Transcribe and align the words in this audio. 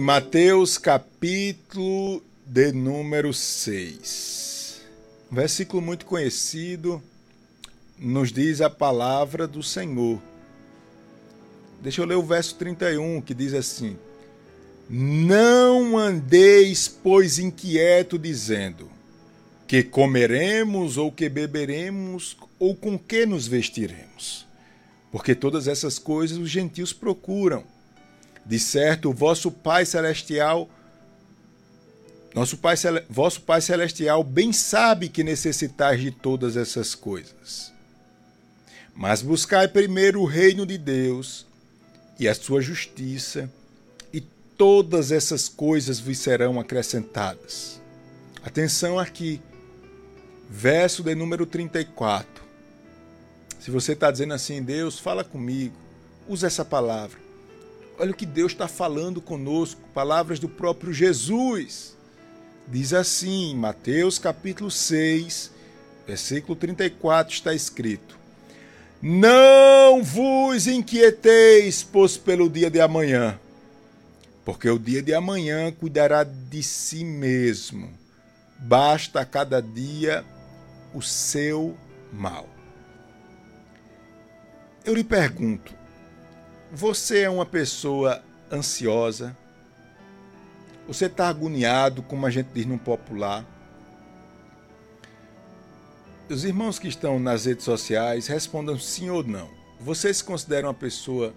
Mateus 0.00 0.78
capítulo 0.78 2.24
de 2.46 2.72
número 2.72 3.34
6. 3.34 4.80
Um 5.30 5.34
versículo 5.34 5.82
muito 5.82 6.06
conhecido 6.06 7.02
nos 7.98 8.32
diz 8.32 8.62
a 8.62 8.70
palavra 8.70 9.46
do 9.46 9.62
Senhor. 9.62 10.18
Deixa 11.82 12.00
eu 12.00 12.06
ler 12.06 12.14
o 12.14 12.22
verso 12.22 12.54
31 12.54 13.20
que 13.20 13.34
diz 13.34 13.52
assim: 13.52 13.98
Não 14.88 15.98
andeis, 15.98 16.88
pois, 16.88 17.38
inquieto, 17.38 18.18
dizendo: 18.18 18.88
Que 19.68 19.82
comeremos, 19.82 20.96
ou 20.96 21.12
que 21.12 21.28
beberemos, 21.28 22.38
ou 22.58 22.74
com 22.74 22.98
que 22.98 23.26
nos 23.26 23.46
vestiremos? 23.46 24.46
Porque 25.12 25.34
todas 25.34 25.68
essas 25.68 25.98
coisas 25.98 26.38
os 26.38 26.48
gentios 26.48 26.90
procuram 26.90 27.64
de 28.44 28.58
certo, 28.58 29.12
vosso 29.12 29.50
Pai 29.50 29.84
Celestial, 29.84 30.68
nosso 32.34 32.56
Pai, 32.58 32.76
vosso 33.08 33.40
Pai 33.42 33.60
Celestial 33.60 34.22
bem 34.22 34.52
sabe 34.52 35.08
que 35.08 35.24
necessitais 35.24 36.00
de 36.00 36.10
todas 36.10 36.56
essas 36.56 36.94
coisas. 36.94 37.72
Mas 38.94 39.22
buscai 39.22 39.66
primeiro 39.66 40.20
o 40.20 40.26
reino 40.26 40.64
de 40.64 40.78
Deus 40.78 41.46
e 42.18 42.28
a 42.28 42.34
sua 42.34 42.60
justiça, 42.60 43.50
e 44.12 44.20
todas 44.20 45.10
essas 45.10 45.48
coisas 45.48 45.98
vos 45.98 46.18
serão 46.18 46.60
acrescentadas. 46.60 47.80
Atenção 48.42 48.98
aqui, 48.98 49.40
verso 50.48 51.02
de 51.02 51.14
número 51.14 51.46
34. 51.46 52.44
Se 53.58 53.70
você 53.70 53.92
está 53.92 54.10
dizendo 54.10 54.34
assim, 54.34 54.62
Deus, 54.62 54.98
fala 54.98 55.24
comigo, 55.24 55.74
usa 56.28 56.46
essa 56.46 56.64
palavra. 56.64 57.18
Olha 58.00 58.12
o 58.12 58.14
que 58.14 58.24
Deus 58.24 58.52
está 58.52 58.66
falando 58.66 59.20
conosco, 59.20 59.82
palavras 59.92 60.38
do 60.38 60.48
próprio 60.48 60.90
Jesus. 60.90 61.94
Diz 62.66 62.94
assim, 62.94 63.54
Mateus 63.54 64.18
capítulo 64.18 64.70
6, 64.70 65.50
versículo 66.06 66.56
34, 66.56 67.34
está 67.34 67.52
escrito: 67.52 68.16
Não 69.02 70.02
vos 70.02 70.66
inquieteis, 70.66 71.82
pois 71.82 72.16
pelo 72.16 72.48
dia 72.48 72.70
de 72.70 72.80
amanhã, 72.80 73.38
porque 74.46 74.70
o 74.70 74.78
dia 74.78 75.02
de 75.02 75.12
amanhã 75.12 75.70
cuidará 75.70 76.24
de 76.24 76.62
si 76.62 77.04
mesmo. 77.04 77.90
Basta 78.58 79.20
a 79.20 79.26
cada 79.26 79.60
dia 79.60 80.24
o 80.94 81.02
seu 81.02 81.76
mal. 82.10 82.48
Eu 84.86 84.94
lhe 84.94 85.04
pergunto, 85.04 85.74
você 86.72 87.22
é 87.22 87.30
uma 87.30 87.44
pessoa 87.44 88.22
ansiosa? 88.50 89.36
Você 90.86 91.06
está 91.06 91.28
agoniado, 91.28 92.02
como 92.02 92.26
a 92.26 92.30
gente 92.30 92.48
diz 92.54 92.64
no 92.64 92.78
popular? 92.78 93.44
Os 96.28 96.44
irmãos 96.44 96.78
que 96.78 96.86
estão 96.86 97.18
nas 97.18 97.44
redes 97.44 97.64
sociais 97.64 98.28
respondam 98.28 98.78
sim 98.78 99.10
ou 99.10 99.24
não. 99.24 99.50
Você 99.80 100.14
se 100.14 100.22
considera 100.22 100.68
uma 100.68 100.74
pessoa 100.74 101.34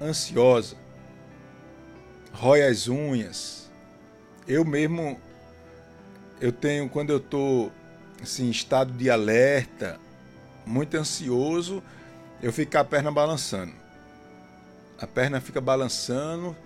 ansiosa? 0.00 0.76
Rói 2.32 2.62
as 2.62 2.86
unhas? 2.86 3.70
Eu 4.46 4.64
mesmo, 4.64 5.18
eu 6.38 6.52
tenho, 6.52 6.88
quando 6.88 7.10
eu 7.10 7.16
estou 7.16 7.72
assim, 8.22 8.48
em 8.48 8.50
estado 8.50 8.92
de 8.92 9.08
alerta, 9.08 9.98
muito 10.66 10.96
ansioso, 10.98 11.82
eu 12.42 12.52
fico 12.52 12.76
a 12.76 12.84
perna 12.84 13.10
balançando 13.10 13.79
a 15.00 15.06
perna 15.06 15.40
fica 15.40 15.60
balançando 15.60 16.56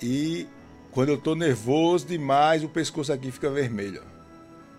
e 0.00 0.46
quando 0.92 1.10
eu 1.10 1.16
estou 1.16 1.34
nervoso 1.34 2.06
demais, 2.06 2.64
o 2.64 2.68
pescoço 2.68 3.12
aqui 3.12 3.30
fica 3.30 3.50
vermelho. 3.50 4.02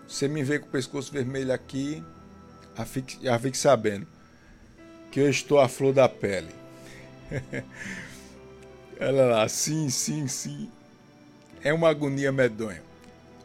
Você 0.08 0.28
me 0.28 0.44
vê 0.44 0.58
com 0.58 0.68
o 0.68 0.72
pescoço 0.72 1.12
vermelho 1.12 1.54
aqui, 1.54 2.04
já 2.76 2.86
fique, 2.86 3.20
já 3.22 3.38
fique 3.38 3.58
sabendo 3.58 4.08
que 5.12 5.20
eu 5.20 5.30
estou 5.30 5.60
à 5.60 5.68
flor 5.68 5.94
da 5.94 6.08
pele. 6.08 6.50
Olha 9.00 9.26
lá, 9.26 9.50
sim, 9.50 9.90
sim, 9.90 10.28
sim. 10.28 10.72
É 11.64 11.74
uma 11.74 11.90
agonia 11.90 12.32
medonha. 12.32 12.82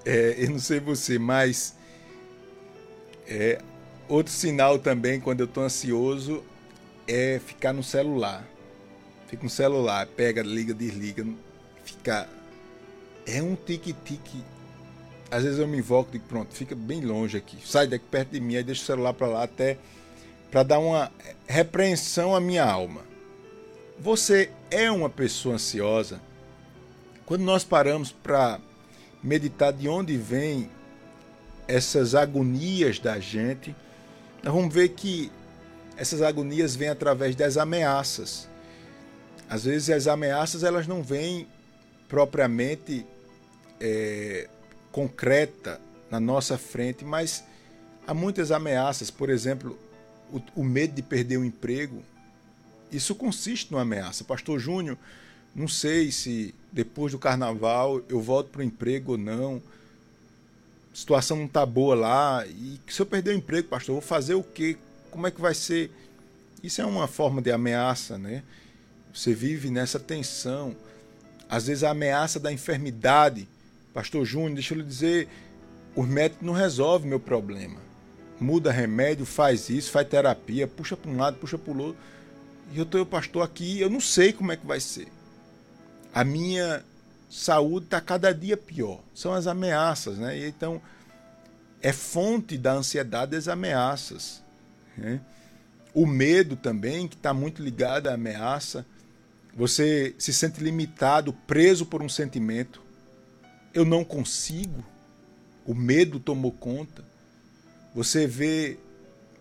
É, 0.04 0.36
eu 0.38 0.50
não 0.50 0.58
sei 0.58 0.80
você, 0.80 1.18
mas 1.18 1.74
é, 3.26 3.60
outro 4.08 4.32
sinal 4.32 4.78
também 4.78 5.20
quando 5.20 5.40
eu 5.40 5.46
estou 5.46 5.62
ansioso 5.64 6.42
é 7.06 7.40
ficar 7.44 7.72
no 7.72 7.82
celular. 7.82 8.51
Fica 9.32 9.44
no 9.44 9.48
celular, 9.48 10.06
pega, 10.08 10.42
liga, 10.42 10.74
desliga, 10.74 11.26
fica. 11.86 12.28
É 13.26 13.42
um 13.42 13.56
tique-tique. 13.56 14.44
Às 15.30 15.44
vezes 15.44 15.58
eu 15.58 15.66
me 15.66 15.78
invoco 15.78 16.10
e 16.10 16.12
digo, 16.12 16.26
pronto, 16.28 16.54
fica 16.54 16.74
bem 16.74 17.00
longe 17.00 17.38
aqui. 17.38 17.56
Sai 17.66 17.86
daqui 17.86 18.04
perto 18.10 18.32
de 18.32 18.40
mim, 18.40 18.56
aí 18.56 18.62
deixa 18.62 18.82
o 18.82 18.84
celular 18.84 19.14
para 19.14 19.28
lá 19.28 19.44
até 19.44 19.78
para 20.50 20.62
dar 20.62 20.78
uma 20.80 21.10
repreensão 21.46 22.36
à 22.36 22.40
minha 22.42 22.62
alma. 22.62 23.00
Você 23.98 24.50
é 24.70 24.90
uma 24.90 25.08
pessoa 25.08 25.54
ansiosa? 25.54 26.20
Quando 27.24 27.40
nós 27.40 27.64
paramos 27.64 28.12
para 28.12 28.60
meditar 29.22 29.72
de 29.72 29.88
onde 29.88 30.14
vem 30.18 30.70
essas 31.66 32.14
agonias 32.14 32.98
da 32.98 33.18
gente, 33.18 33.74
nós 34.42 34.52
vamos 34.52 34.74
ver 34.74 34.90
que 34.90 35.32
essas 35.96 36.20
agonias 36.20 36.76
vêm 36.76 36.90
através 36.90 37.34
das 37.34 37.56
ameaças. 37.56 38.51
Às 39.52 39.64
vezes 39.64 39.90
as 39.90 40.06
ameaças 40.06 40.64
elas 40.64 40.86
não 40.86 41.02
vêm 41.02 41.46
propriamente 42.08 43.04
é, 43.78 44.48
concreta 44.90 45.78
na 46.10 46.18
nossa 46.18 46.56
frente, 46.56 47.04
mas 47.04 47.44
há 48.06 48.14
muitas 48.14 48.50
ameaças. 48.50 49.10
Por 49.10 49.28
exemplo, 49.28 49.78
o, 50.32 50.62
o 50.62 50.64
medo 50.64 50.94
de 50.94 51.02
perder 51.02 51.36
o 51.36 51.44
emprego. 51.44 52.02
Isso 52.90 53.14
consiste 53.14 53.70
numa 53.70 53.82
ameaça. 53.82 54.24
Pastor 54.24 54.58
Júnior, 54.58 54.96
não 55.54 55.68
sei 55.68 56.10
se 56.10 56.54
depois 56.72 57.12
do 57.12 57.18
carnaval 57.18 58.00
eu 58.08 58.22
volto 58.22 58.48
para 58.48 58.60
o 58.60 58.64
emprego 58.64 59.12
ou 59.12 59.18
não. 59.18 59.62
A 60.94 60.96
situação 60.96 61.36
não 61.36 61.44
está 61.44 61.66
boa 61.66 61.94
lá. 61.94 62.46
E 62.46 62.80
se 62.88 63.02
eu 63.02 63.04
perder 63.04 63.32
o 63.32 63.36
emprego, 63.36 63.68
pastor, 63.68 63.92
vou 63.92 64.02
fazer 64.02 64.32
o 64.32 64.42
quê? 64.42 64.78
Como 65.10 65.26
é 65.26 65.30
que 65.30 65.42
vai 65.42 65.52
ser? 65.52 65.90
Isso 66.62 66.80
é 66.80 66.86
uma 66.86 67.06
forma 67.06 67.42
de 67.42 67.52
ameaça, 67.52 68.16
né? 68.16 68.42
Você 69.12 69.34
vive 69.34 69.70
nessa 69.70 69.98
tensão. 69.98 70.74
Às 71.48 71.66
vezes 71.66 71.84
a 71.84 71.90
ameaça 71.90 72.40
da 72.40 72.52
enfermidade. 72.52 73.48
Pastor 73.92 74.24
Júnior, 74.24 74.54
deixa 74.54 74.74
eu 74.74 74.78
lhe 74.78 74.84
dizer, 74.84 75.28
os 75.94 76.08
médicos 76.08 76.46
não 76.46 76.54
resolvem 76.54 77.08
meu 77.08 77.20
problema. 77.20 77.78
Muda 78.40 78.72
remédio, 78.72 79.26
faz 79.26 79.68
isso, 79.68 79.90
faz 79.90 80.08
terapia, 80.08 80.66
puxa 80.66 80.96
para 80.96 81.10
um 81.10 81.16
lado, 81.16 81.36
puxa 81.36 81.58
para 81.58 81.72
o 81.72 81.78
outro. 81.80 82.00
E 82.72 82.78
eu 82.78 82.84
estou, 82.84 83.04
pastor, 83.04 83.42
aqui, 83.42 83.80
eu 83.80 83.90
não 83.90 84.00
sei 84.00 84.32
como 84.32 84.50
é 84.50 84.56
que 84.56 84.66
vai 84.66 84.80
ser. 84.80 85.08
A 86.14 86.24
minha 86.24 86.82
saúde 87.30 87.86
está 87.86 88.00
cada 88.00 88.32
dia 88.32 88.56
pior. 88.56 89.00
São 89.14 89.32
as 89.32 89.46
ameaças, 89.46 90.18
né? 90.18 90.38
E 90.38 90.46
então, 90.46 90.80
é 91.82 91.92
fonte 91.92 92.56
da 92.56 92.72
ansiedade 92.72 93.36
as 93.36 93.48
ameaças. 93.48 94.42
Né? 94.96 95.20
O 95.92 96.06
medo 96.06 96.56
também, 96.56 97.08
que 97.08 97.16
está 97.16 97.34
muito 97.34 97.62
ligado 97.62 98.08
à 98.08 98.14
ameaça. 98.14 98.86
Você 99.54 100.14
se 100.18 100.32
sente 100.32 100.62
limitado, 100.62 101.32
preso 101.46 101.84
por 101.84 102.02
um 102.02 102.08
sentimento. 102.08 102.82
Eu 103.74 103.84
não 103.84 104.04
consigo. 104.04 104.82
O 105.66 105.74
medo 105.74 106.18
tomou 106.18 106.52
conta. 106.52 107.04
Você 107.94 108.26
vê 108.26 108.78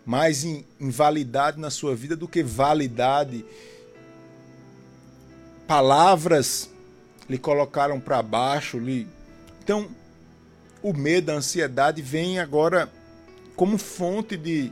mais 0.05 0.43
invalidade 0.79 1.59
na 1.59 1.69
sua 1.69 1.95
vida 1.95 2.15
do 2.15 2.27
que 2.27 2.43
validade. 2.43 3.45
Palavras 5.65 6.69
lhe 7.29 7.37
colocaram 7.37 7.99
para 7.99 8.21
baixo, 8.21 8.77
lhe 8.77 9.07
Então, 9.63 9.89
o 10.81 10.93
medo, 10.93 11.31
a 11.31 11.35
ansiedade 11.35 12.01
vem 12.01 12.39
agora 12.39 12.91
como 13.55 13.77
fonte 13.77 14.35
de 14.35 14.71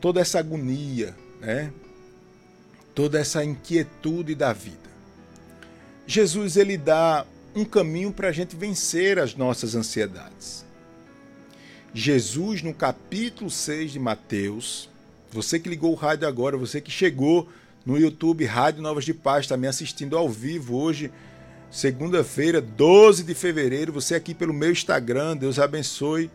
toda 0.00 0.20
essa 0.20 0.38
agonia, 0.38 1.16
né? 1.40 1.72
Toda 2.94 3.18
essa 3.18 3.44
inquietude 3.44 4.34
da 4.34 4.52
vida. 4.52 4.90
Jesus 6.06 6.56
ele 6.56 6.76
dá 6.76 7.24
um 7.54 7.64
caminho 7.64 8.12
para 8.12 8.28
a 8.28 8.32
gente 8.32 8.56
vencer 8.56 9.18
as 9.18 9.34
nossas 9.34 9.74
ansiedades. 9.74 10.64
Jesus, 11.92 12.62
no 12.62 12.72
capítulo 12.72 13.50
6 13.50 13.92
de 13.92 13.98
Mateus, 13.98 14.88
você 15.32 15.58
que 15.58 15.68
ligou 15.68 15.92
o 15.92 15.96
rádio 15.96 16.26
agora, 16.26 16.56
você 16.56 16.80
que 16.80 16.90
chegou 16.90 17.48
no 17.84 17.98
YouTube 17.98 18.44
Rádio 18.44 18.82
Novas 18.82 19.04
de 19.04 19.14
Paz, 19.14 19.44
está 19.44 19.56
me 19.56 19.66
assistindo 19.66 20.16
ao 20.16 20.28
vivo 20.28 20.76
hoje, 20.76 21.10
segunda-feira, 21.70 22.60
12 22.60 23.24
de 23.24 23.34
fevereiro, 23.34 23.92
você 23.92 24.14
aqui 24.14 24.34
pelo 24.34 24.52
meu 24.52 24.70
Instagram, 24.70 25.36
Deus 25.36 25.58
abençoe. 25.58 26.30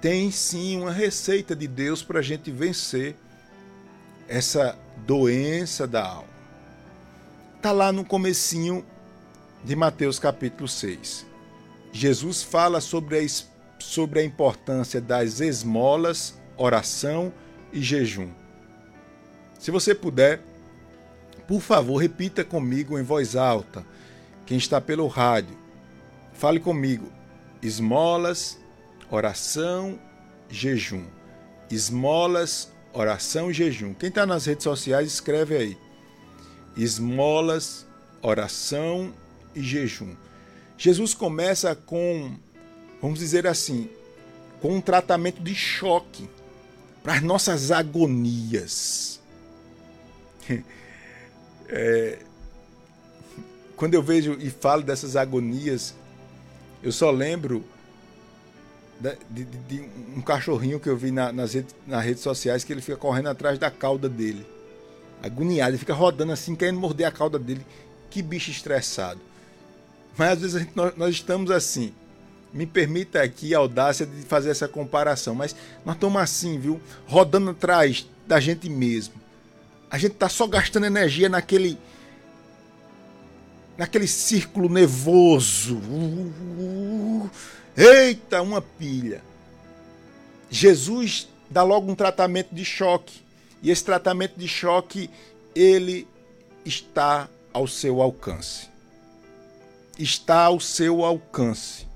Tem 0.00 0.30
sim 0.32 0.80
uma 0.80 0.90
receita 0.90 1.54
de 1.54 1.68
Deus 1.68 2.02
para 2.02 2.18
a 2.18 2.22
gente 2.22 2.50
vencer 2.50 3.14
essa 4.28 4.76
doença 4.98 5.86
da 5.86 6.04
alma. 6.04 6.32
Tá 7.60 7.72
lá 7.72 7.92
no 7.92 8.04
comecinho 8.04 8.84
de 9.64 9.76
Mateus 9.76 10.18
capítulo 10.18 10.68
6. 10.68 11.26
Jesus 11.92 12.42
fala 12.42 12.80
sobre 12.80 13.18
a, 13.18 13.26
sobre 13.78 14.20
a 14.20 14.24
importância 14.24 15.00
das 15.00 15.40
esmolas, 15.40 16.34
oração 16.56 17.32
e 17.72 17.80
jejum. 17.80 18.30
Se 19.58 19.70
você 19.70 19.94
puder, 19.94 20.40
por 21.46 21.60
favor, 21.60 21.98
repita 21.98 22.44
comigo 22.44 22.98
em 22.98 23.02
voz 23.02 23.36
alta. 23.36 23.84
Quem 24.46 24.58
está 24.58 24.80
pelo 24.80 25.06
rádio, 25.06 25.56
fale 26.32 26.58
comigo. 26.58 27.12
Esmolas, 27.62 28.58
oração, 29.10 30.00
jejum. 30.48 31.04
Esmolas, 31.70 32.72
oração 32.92 33.50
e 33.50 33.54
jejum. 33.54 33.94
Quem 33.94 34.08
está 34.08 34.26
nas 34.26 34.46
redes 34.46 34.64
sociais, 34.64 35.08
escreve 35.08 35.56
aí. 35.56 35.78
Esmolas, 36.76 37.86
oração 38.20 39.12
e 39.54 39.62
jejum. 39.62 40.14
Jesus 40.78 41.14
começa 41.14 41.74
com, 41.74 42.36
vamos 43.00 43.18
dizer 43.18 43.46
assim, 43.46 43.88
com 44.60 44.76
um 44.76 44.80
tratamento 44.80 45.42
de 45.42 45.54
choque 45.54 46.28
para 47.02 47.14
as 47.14 47.22
nossas 47.22 47.70
agonias. 47.70 49.20
É, 51.74 52.18
quando 53.76 53.94
eu 53.94 54.02
vejo 54.02 54.36
e 54.38 54.50
falo 54.50 54.82
dessas 54.82 55.16
agonias, 55.16 55.94
eu 56.82 56.92
só 56.92 57.10
lembro 57.10 57.64
de, 59.02 59.44
de, 59.44 59.44
de 59.44 59.90
um 60.16 60.20
cachorrinho 60.20 60.78
que 60.78 60.88
eu 60.88 60.96
vi 60.96 61.10
na, 61.10 61.32
nas, 61.32 61.54
redes, 61.54 61.74
nas 61.86 62.04
redes 62.04 62.22
sociais 62.22 62.62
que 62.62 62.72
ele 62.72 62.80
fica 62.80 62.96
correndo 62.96 63.28
atrás 63.28 63.58
da 63.58 63.70
cauda 63.70 64.08
dele. 64.08 64.46
Agoniado, 65.22 65.70
ele 65.70 65.78
fica 65.78 65.94
rodando 65.94 66.32
assim, 66.32 66.54
querendo 66.54 66.80
morder 66.80 67.06
a 67.06 67.12
cauda 67.12 67.38
dele. 67.38 67.64
Que 68.10 68.22
bicho 68.22 68.50
estressado. 68.50 69.20
Mas 70.16 70.32
às 70.32 70.38
vezes 70.40 70.60
gente, 70.60 70.72
nós, 70.74 70.96
nós, 70.96 71.14
estamos 71.14 71.50
assim. 71.50 71.92
Me 72.52 72.66
permita 72.66 73.22
aqui 73.22 73.54
a 73.54 73.58
audácia 73.58 74.04
de 74.04 74.22
fazer 74.22 74.50
essa 74.50 74.68
comparação, 74.68 75.34
mas 75.34 75.56
nós 75.84 75.94
estamos 75.94 76.20
assim, 76.20 76.58
viu? 76.58 76.80
Rodando 77.06 77.50
atrás 77.50 78.06
da 78.26 78.38
gente 78.38 78.68
mesmo. 78.68 79.14
A 79.90 79.96
gente 79.96 80.12
está 80.12 80.28
só 80.28 80.46
gastando 80.46 80.86
energia 80.86 81.28
naquele 81.28 81.78
naquele 83.76 84.06
círculo 84.06 84.68
nervoso. 84.68 85.80
Eita, 87.76 88.42
uma 88.42 88.60
pilha. 88.60 89.22
Jesus 90.50 91.28
dá 91.50 91.62
logo 91.62 91.90
um 91.90 91.94
tratamento 91.94 92.54
de 92.54 92.64
choque. 92.64 93.22
E 93.62 93.70
esse 93.70 93.84
tratamento 93.84 94.38
de 94.38 94.48
choque, 94.48 95.08
ele 95.54 96.06
está 96.64 97.28
ao 97.52 97.66
seu 97.66 98.02
alcance. 98.02 98.68
Está 99.98 100.44
ao 100.44 100.60
seu 100.60 101.04
alcance. 101.04 101.86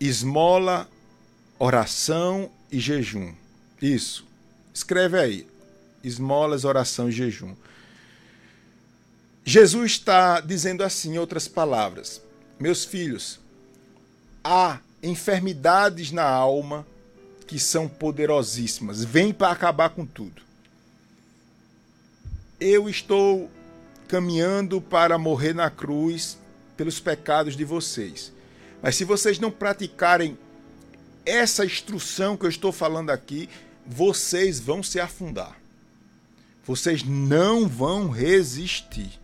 Esmola, 0.00 0.88
oração 1.58 2.50
e 2.70 2.80
jejum. 2.80 3.32
Isso. 3.80 4.26
Escreve 4.74 5.18
aí. 5.18 5.46
Esmolas, 6.02 6.64
oração 6.64 7.08
e 7.08 7.12
jejum. 7.12 7.54
Jesus 9.44 9.92
está 9.92 10.40
dizendo 10.40 10.82
assim, 10.82 11.14
em 11.14 11.18
outras 11.18 11.46
palavras: 11.48 12.20
Meus 12.58 12.84
filhos, 12.84 13.38
há 14.42 14.78
enfermidades 15.02 16.10
na 16.10 16.24
alma 16.24 16.86
que 17.46 17.58
são 17.58 17.88
poderosíssimas, 17.88 19.04
vêm 19.04 19.32
para 19.32 19.52
acabar 19.52 19.90
com 19.90 20.06
tudo. 20.06 20.42
Eu 22.60 22.88
estou 22.88 23.50
caminhando 24.08 24.80
para 24.80 25.18
morrer 25.18 25.54
na 25.54 25.68
cruz 25.68 26.38
pelos 26.76 27.00
pecados 27.00 27.56
de 27.56 27.64
vocês. 27.64 28.32
Mas 28.80 28.96
se 28.96 29.04
vocês 29.04 29.38
não 29.38 29.50
praticarem 29.50 30.38
essa 31.24 31.64
instrução 31.64 32.36
que 32.36 32.44
eu 32.44 32.50
estou 32.50 32.72
falando 32.72 33.10
aqui, 33.10 33.48
vocês 33.86 34.58
vão 34.58 34.82
se 34.82 34.98
afundar. 35.00 35.56
Vocês 36.64 37.02
não 37.02 37.68
vão 37.68 38.08
resistir. 38.08 39.20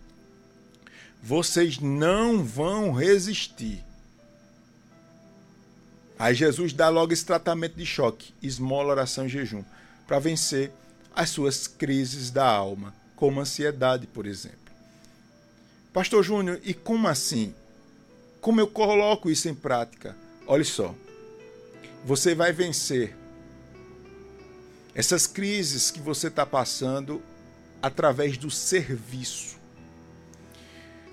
Vocês 1.21 1.79
não 1.79 2.43
vão 2.43 2.91
resistir. 2.91 3.83
Aí 6.19 6.35
Jesus 6.35 6.73
dá 6.73 6.89
logo 6.89 7.13
esse 7.13 7.25
tratamento 7.25 7.75
de 7.75 7.85
choque, 7.85 8.33
esmola, 8.43 8.91
oração 8.91 9.25
e 9.25 9.29
jejum, 9.29 9.63
para 10.05 10.19
vencer 10.19 10.69
as 11.15 11.29
suas 11.29 11.65
crises 11.65 12.29
da 12.29 12.45
alma, 12.45 12.93
como 13.15 13.39
ansiedade, 13.39 14.05
por 14.05 14.25
exemplo. 14.25 14.57
Pastor 15.93 16.21
Júnior, 16.21 16.59
e 16.61 16.73
como 16.73 17.07
assim? 17.07 17.55
Como 18.41 18.59
eu 18.59 18.67
coloco 18.67 19.29
isso 19.29 19.47
em 19.47 19.55
prática? 19.55 20.13
Olha 20.45 20.65
só. 20.65 20.93
Você 22.03 22.35
vai 22.35 22.51
vencer 22.51 23.15
essas 24.93 25.25
crises 25.25 25.89
que 25.89 26.01
você 26.01 26.27
está 26.27 26.45
passando 26.45 27.21
através 27.81 28.37
do 28.37 28.51
serviço. 28.51 29.57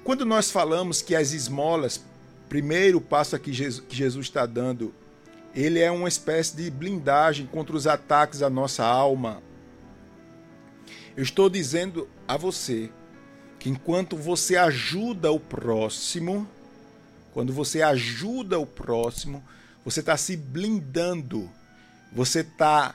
Quando 0.03 0.25
nós 0.25 0.50
falamos 0.50 1.00
que 1.00 1.14
as 1.14 1.32
esmolas 1.32 2.00
primeiro 2.48 3.00
passo 3.00 3.38
que 3.38 3.52
Jesus 3.52 4.26
está 4.26 4.46
dando, 4.46 4.94
ele 5.54 5.81
é 5.81 5.90
uma 5.90 6.08
espécie 6.08 6.56
de 6.56 6.70
blindagem 6.70 7.46
contra 7.46 7.75
os 7.75 7.87
ataques 7.87 8.43
à 8.43 8.50
nossa 8.50 8.84
alma. 8.84 9.43
Eu 11.16 11.22
estou 11.22 11.48
dizendo 11.48 12.08
a 12.28 12.37
você 12.37 12.90
que 13.58 13.70
enquanto 13.70 14.16
você 14.16 14.56
ajuda 14.56 15.32
o 15.32 15.40
próximo, 15.40 16.46
quando 17.32 17.52
você 17.52 17.82
ajuda 17.82 18.58
o 18.58 18.66
próximo, 18.66 19.43
você 19.84 20.00
está 20.00 20.16
se 20.16 20.37
blindando, 20.37 21.50
você 22.12 22.40
está 22.40 22.94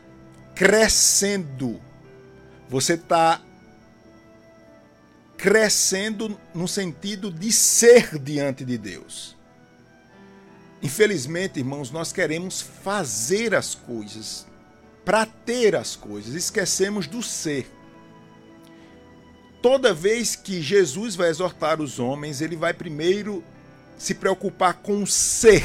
crescendo, 0.53 1.81
você 2.69 2.94
está 2.94 3.42
crescendo 5.36 6.39
no 6.53 6.68
sentido 6.68 7.31
de 7.31 7.51
ser 7.51 8.19
diante 8.19 8.63
de 8.63 8.77
Deus. 8.77 9.36
Infelizmente, 10.81 11.60
irmãos, 11.60 11.92
nós 11.92 12.12
queremos 12.12 12.62
fazer 12.62 13.54
as 13.54 13.75
coisas, 13.75 14.48
para 15.06 15.25
ter 15.25 15.75
as 15.75 15.95
coisas, 15.95 16.33
esquecemos 16.33 17.06
do 17.06 17.22
ser. 17.22 17.69
Toda 19.62 19.94
vez 19.94 20.36
que 20.36 20.60
Jesus 20.60 21.16
vai 21.16 21.30
exortar 21.30 21.80
os 21.80 22.00
homens, 22.00 22.42
ele 22.42 22.56
vai 22.56 22.74
primeiro 22.74 23.44
se 23.95 24.16
preocupar 24.16 24.75
com 24.75 25.04
o 25.04 25.07
ser. 25.07 25.63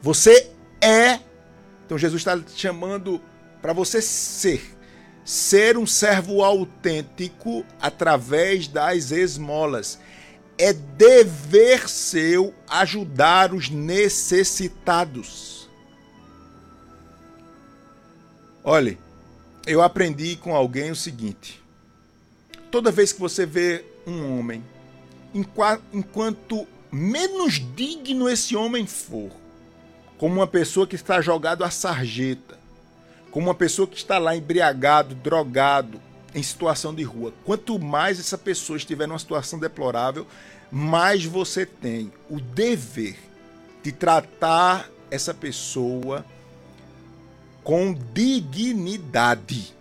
Você 0.00 0.50
é. 0.80 1.20
Então 1.84 1.98
Jesus 1.98 2.22
está 2.22 2.42
chamando 2.56 3.20
para 3.60 3.74
você 3.74 4.00
ser. 4.00 4.74
Ser 5.26 5.76
um 5.76 5.86
servo 5.86 6.42
autêntico 6.42 7.66
através 7.80 8.66
das 8.66 9.10
esmolas 9.10 9.98
é 10.58 10.72
dever 10.72 11.88
seu 11.88 12.54
ajudar 12.68 13.52
os 13.52 13.68
necessitados. 13.68 15.68
Olhe, 18.64 18.98
eu 19.66 19.82
aprendi 19.82 20.36
com 20.36 20.54
alguém 20.54 20.90
o 20.90 20.96
seguinte: 20.96 21.62
toda 22.70 22.90
vez 22.90 23.12
que 23.12 23.20
você 23.20 23.44
vê 23.44 23.84
um 24.06 24.38
homem, 24.38 24.64
enquanto 25.92 26.66
menos 26.90 27.60
digno 27.74 28.28
esse 28.28 28.56
homem 28.56 28.86
for, 28.86 29.30
como 30.16 30.36
uma 30.36 30.46
pessoa 30.46 30.86
que 30.86 30.96
está 30.96 31.20
jogado 31.20 31.62
à 31.62 31.70
sarjeta, 31.70 32.58
como 33.30 33.48
uma 33.48 33.54
pessoa 33.54 33.86
que 33.86 33.96
está 33.96 34.18
lá 34.18 34.34
embriagado, 34.34 35.14
drogado, 35.14 36.00
em 36.36 36.42
situação 36.42 36.94
de 36.94 37.02
rua. 37.02 37.32
Quanto 37.46 37.78
mais 37.78 38.20
essa 38.20 38.36
pessoa 38.36 38.76
estiver 38.76 39.08
numa 39.08 39.18
situação 39.18 39.58
deplorável, 39.58 40.26
mais 40.70 41.24
você 41.24 41.64
tem 41.64 42.12
o 42.28 42.38
dever 42.38 43.16
de 43.82 43.90
tratar 43.90 44.90
essa 45.10 45.32
pessoa 45.32 46.26
com 47.64 47.94
dignidade. 48.12 49.74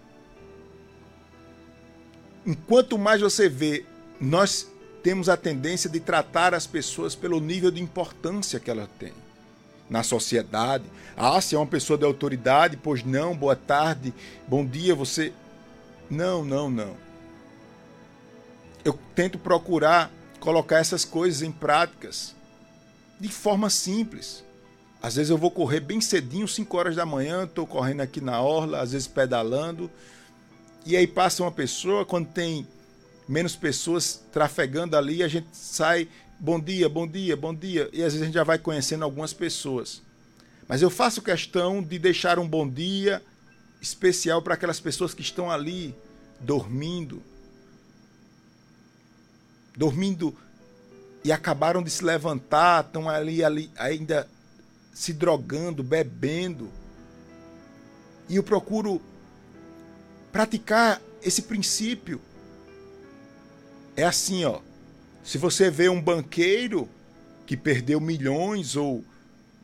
Enquanto 2.45 2.97
mais 2.97 3.19
você 3.19 3.49
vê, 3.49 3.83
nós 4.21 4.65
temos 5.03 5.27
a 5.27 5.35
tendência 5.35 5.89
de 5.89 5.99
tratar 5.99 6.53
as 6.53 6.65
pessoas 6.65 7.15
pelo 7.15 7.41
nível 7.41 7.69
de 7.69 7.81
importância 7.81 8.61
que 8.61 8.71
ela 8.71 8.89
tem 8.97 9.11
na 9.89 10.03
sociedade. 10.03 10.85
Ah, 11.17 11.41
se 11.41 11.53
é 11.53 11.57
uma 11.57 11.67
pessoa 11.67 11.97
de 11.97 12.05
autoridade, 12.05 12.77
pois 12.77 13.03
não, 13.03 13.35
boa 13.35 13.57
tarde, 13.57 14.13
bom 14.47 14.65
dia, 14.65 14.95
você 14.95 15.33
não, 16.09 16.45
não, 16.45 16.69
não. 16.69 16.95
Eu 18.83 18.97
tento 19.15 19.37
procurar 19.37 20.11
colocar 20.39 20.77
essas 20.77 21.03
coisas 21.03 21.41
em 21.41 21.51
práticas 21.51 22.35
de 23.19 23.29
forma 23.29 23.69
simples. 23.69 24.43
Às 25.01 25.15
vezes 25.15 25.29
eu 25.29 25.37
vou 25.37 25.49
correr 25.49 25.79
bem 25.79 25.99
cedinho, 25.99 26.47
5 26.47 26.77
horas 26.77 26.95
da 26.95 27.05
manhã, 27.05 27.45
estou 27.45 27.65
correndo 27.65 28.01
aqui 28.01 28.21
na 28.21 28.39
orla, 28.41 28.81
às 28.81 28.91
vezes 28.91 29.07
pedalando, 29.07 29.89
e 30.85 30.95
aí 30.95 31.07
passa 31.07 31.43
uma 31.43 31.51
pessoa, 31.51 32.05
quando 32.05 32.27
tem 32.27 32.67
menos 33.27 33.55
pessoas 33.55 34.23
trafegando 34.31 34.95
ali, 34.95 35.23
a 35.23 35.27
gente 35.27 35.47
sai, 35.51 36.07
bom 36.39 36.59
dia, 36.59 36.87
bom 36.87 37.07
dia, 37.07 37.35
bom 37.35 37.53
dia, 37.53 37.89
e 37.91 38.03
às 38.03 38.13
vezes 38.13 38.21
a 38.21 38.25
gente 38.25 38.35
já 38.35 38.43
vai 38.43 38.59
conhecendo 38.59 39.03
algumas 39.03 39.33
pessoas. 39.33 40.01
Mas 40.67 40.81
eu 40.81 40.89
faço 40.89 41.21
questão 41.21 41.81
de 41.81 41.97
deixar 41.97 42.37
um 42.37 42.47
bom 42.47 42.67
dia 42.67 43.21
especial 43.85 44.41
para 44.41 44.55
aquelas 44.55 44.79
pessoas 44.79 45.13
que 45.13 45.21
estão 45.21 45.49
ali 45.49 45.95
dormindo. 46.39 47.21
Dormindo 49.75 50.35
e 51.23 51.31
acabaram 51.31 51.83
de 51.83 51.89
se 51.89 52.03
levantar, 52.03 52.85
estão 52.85 53.09
ali, 53.09 53.43
ali 53.43 53.69
ainda 53.77 54.27
se 54.93 55.13
drogando, 55.13 55.83
bebendo. 55.83 56.69
E 58.27 58.37
eu 58.37 58.43
procuro 58.43 59.01
praticar 60.31 61.01
esse 61.21 61.43
princípio. 61.43 62.19
É 63.95 64.03
assim, 64.03 64.45
ó. 64.45 64.61
Se 65.23 65.37
você 65.37 65.69
vê 65.69 65.89
um 65.89 66.01
banqueiro 66.01 66.87
que 67.45 67.57
perdeu 67.57 67.99
milhões 67.99 68.75
ou 68.75 69.03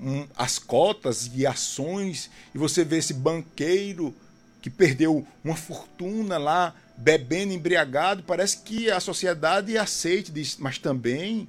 um, 0.01 0.27
as 0.35 0.57
cotas 0.57 1.29
e 1.33 1.45
ações, 1.45 2.29
e 2.53 2.57
você 2.57 2.83
vê 2.83 2.97
esse 2.97 3.13
banqueiro 3.13 4.13
que 4.61 4.69
perdeu 4.69 5.25
uma 5.43 5.55
fortuna 5.55 6.37
lá, 6.37 6.75
bebendo 6.97 7.53
embriagado, 7.53 8.23
parece 8.23 8.57
que 8.57 8.91
a 8.91 8.99
sociedade 8.99 9.77
aceite 9.77 10.31
diz, 10.31 10.57
mas 10.57 10.77
também 10.77 11.47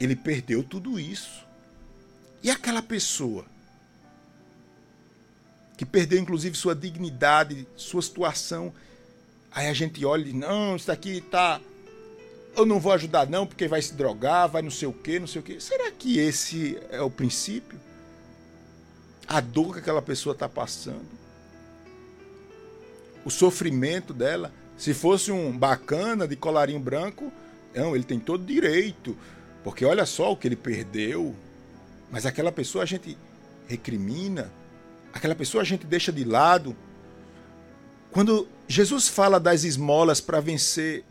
ele 0.00 0.14
perdeu 0.14 0.62
tudo 0.62 1.00
isso. 1.00 1.44
E 2.42 2.50
aquela 2.50 2.82
pessoa 2.82 3.44
que 5.76 5.84
perdeu 5.84 6.18
inclusive 6.18 6.56
sua 6.56 6.74
dignidade, 6.74 7.66
sua 7.76 8.00
situação, 8.00 8.72
aí 9.50 9.68
a 9.68 9.74
gente 9.74 10.04
olha 10.04 10.22
e 10.22 10.24
diz, 10.26 10.34
não, 10.34 10.76
isso 10.76 10.86
daqui 10.86 11.18
está 11.18 11.60
eu 12.56 12.64
não 12.64 12.80
vou 12.80 12.92
ajudar 12.92 13.28
não, 13.28 13.46
porque 13.46 13.68
vai 13.68 13.82
se 13.82 13.94
drogar, 13.94 14.48
vai 14.48 14.62
não 14.62 14.70
sei 14.70 14.88
o 14.88 14.92
quê, 14.92 15.20
não 15.20 15.26
sei 15.26 15.40
o 15.40 15.44
quê. 15.44 15.60
Será 15.60 15.90
que 15.92 16.18
esse 16.18 16.78
é 16.90 17.00
o 17.02 17.10
princípio? 17.10 17.78
A 19.28 19.40
dor 19.40 19.74
que 19.74 19.80
aquela 19.80 20.00
pessoa 20.00 20.32
está 20.32 20.48
passando? 20.48 21.06
O 23.24 23.30
sofrimento 23.30 24.14
dela? 24.14 24.52
Se 24.76 24.94
fosse 24.94 25.30
um 25.30 25.56
bacana 25.56 26.26
de 26.26 26.36
colarinho 26.36 26.80
branco, 26.80 27.32
não, 27.74 27.94
ele 27.94 28.04
tem 28.04 28.18
todo 28.18 28.44
direito, 28.44 29.16
porque 29.62 29.84
olha 29.84 30.06
só 30.06 30.32
o 30.32 30.36
que 30.36 30.48
ele 30.48 30.56
perdeu. 30.56 31.34
Mas 32.10 32.24
aquela 32.24 32.52
pessoa 32.52 32.84
a 32.84 32.86
gente 32.86 33.18
recrimina, 33.68 34.50
aquela 35.12 35.34
pessoa 35.34 35.62
a 35.62 35.64
gente 35.64 35.86
deixa 35.86 36.12
de 36.12 36.24
lado. 36.24 36.74
Quando 38.10 38.48
Jesus 38.66 39.08
fala 39.08 39.38
das 39.38 39.64
esmolas 39.64 40.20
para 40.20 40.40
vencer 40.40 41.04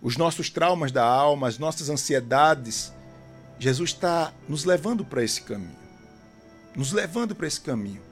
os 0.00 0.16
nossos 0.16 0.48
traumas 0.48 0.92
da 0.92 1.04
alma, 1.04 1.48
as 1.48 1.58
nossas 1.58 1.88
ansiedades, 1.88 2.92
Jesus 3.58 3.90
está 3.90 4.32
nos 4.48 4.64
levando 4.64 5.04
para 5.04 5.22
esse 5.22 5.42
caminho. 5.42 5.76
Nos 6.76 6.92
levando 6.92 7.34
para 7.34 7.46
esse 7.46 7.60
caminho. 7.60 8.02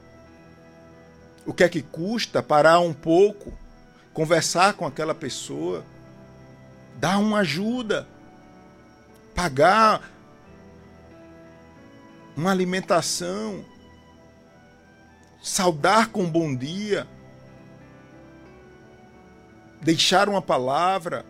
O 1.44 1.54
que 1.54 1.62
é 1.62 1.68
que 1.68 1.82
custa 1.82 2.42
parar 2.42 2.80
um 2.80 2.92
pouco, 2.92 3.56
conversar 4.12 4.74
com 4.74 4.84
aquela 4.84 5.14
pessoa, 5.14 5.84
dar 6.96 7.18
uma 7.18 7.38
ajuda, 7.38 8.08
pagar 9.34 10.10
uma 12.36 12.50
alimentação, 12.50 13.64
saudar 15.40 16.08
com 16.08 16.24
um 16.24 16.30
bom 16.30 16.54
dia, 16.54 17.06
deixar 19.80 20.28
uma 20.28 20.42
palavra 20.42 21.24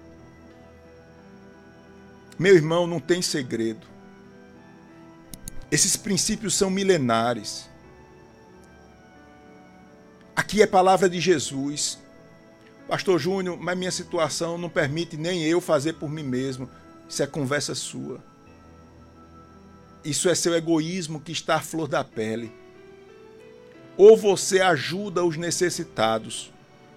meu 2.38 2.54
irmão, 2.54 2.86
não 2.86 3.00
tem 3.00 3.22
segredo. 3.22 3.86
Esses 5.70 5.96
princípios 5.96 6.54
são 6.54 6.70
milenares. 6.70 7.68
Aqui 10.34 10.60
é 10.62 10.66
palavra 10.66 11.08
de 11.08 11.20
Jesus. 11.20 11.98
Pastor 12.86 13.18
Júnior, 13.18 13.58
mas 13.58 13.76
minha 13.76 13.90
situação 13.90 14.56
não 14.56 14.68
permite 14.68 15.16
nem 15.16 15.42
eu 15.44 15.60
fazer 15.60 15.94
por 15.94 16.08
mim 16.08 16.22
mesmo. 16.22 16.68
Isso 17.08 17.22
é 17.22 17.26
conversa 17.26 17.74
sua. 17.74 18.22
Isso 20.04 20.28
é 20.28 20.34
seu 20.34 20.54
egoísmo 20.54 21.20
que 21.20 21.32
está 21.32 21.56
à 21.56 21.60
flor 21.60 21.88
da 21.88 22.04
pele. 22.04 22.52
Ou 23.96 24.16
você 24.16 24.60
ajuda 24.60 25.24
os 25.24 25.36
necessitados, 25.36 26.52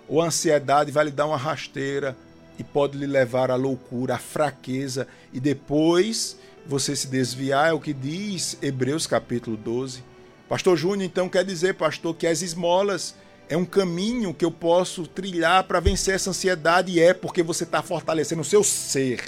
ou 0.08 0.22
a 0.22 0.26
ansiedade 0.26 0.92
vai 0.92 1.06
lhe 1.06 1.12
dar 1.12 1.26
uma 1.26 1.38
rasteira 1.38 2.16
e 2.60 2.64
pode 2.64 2.98
lhe 2.98 3.08
levar 3.08 3.50
à 3.50 3.56
loucura, 3.56 4.16
à 4.16 4.18
fraqueza 4.20 5.08
e 5.32 5.40
depois 5.40 6.38
você 6.68 6.96
se 6.96 7.08
desviar, 7.08 7.70
é 7.70 7.74
o 7.74 7.80
que 7.80 7.94
diz 7.94 8.58
Hebreus 8.62 9.08
capítulo 9.08 9.56
12. 9.56 10.04
Pastor 10.48 10.78
Júnior, 10.78 11.04
então 11.04 11.30
quer 11.30 11.46
dizer, 11.46 11.76
pastor, 11.76 12.14
que 12.16 12.28
as 12.28 12.42
esmolas 12.42 13.16
é 13.48 13.56
um 13.56 13.66
caminho 13.66 14.34
que 14.34 14.44
eu 14.44 14.52
posso 14.52 15.08
trilhar 15.08 15.64
para 15.64 15.80
vencer 15.80 16.16
essa 16.16 16.30
ansiedade 16.30 16.92
e 16.92 17.00
é 17.00 17.14
porque 17.14 17.42
você 17.42 17.64
está 17.64 17.82
fortalecendo 17.82 18.42
o 18.42 18.46
seu 18.46 18.64
ser. 18.64 19.24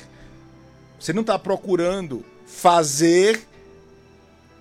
Você 0.99 1.13
não 1.13 1.21
está 1.21 1.39
procurando 1.39 2.23
fazer 2.45 3.41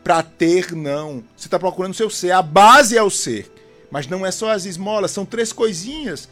para 0.02 0.22
ter, 0.22 0.72
não. 0.72 1.22
Você 1.36 1.48
está 1.48 1.58
procurando 1.58 1.92
o 1.92 1.96
seu 1.96 2.08
ser. 2.08 2.30
A 2.30 2.40
base 2.40 2.96
é 2.96 3.02
o 3.02 3.10
ser. 3.10 3.50
Mas 3.90 4.06
não 4.06 4.24
é 4.24 4.30
só 4.30 4.50
as 4.50 4.64
esmolas, 4.64 5.10
são 5.10 5.26
três 5.26 5.52
coisinhas 5.52 6.28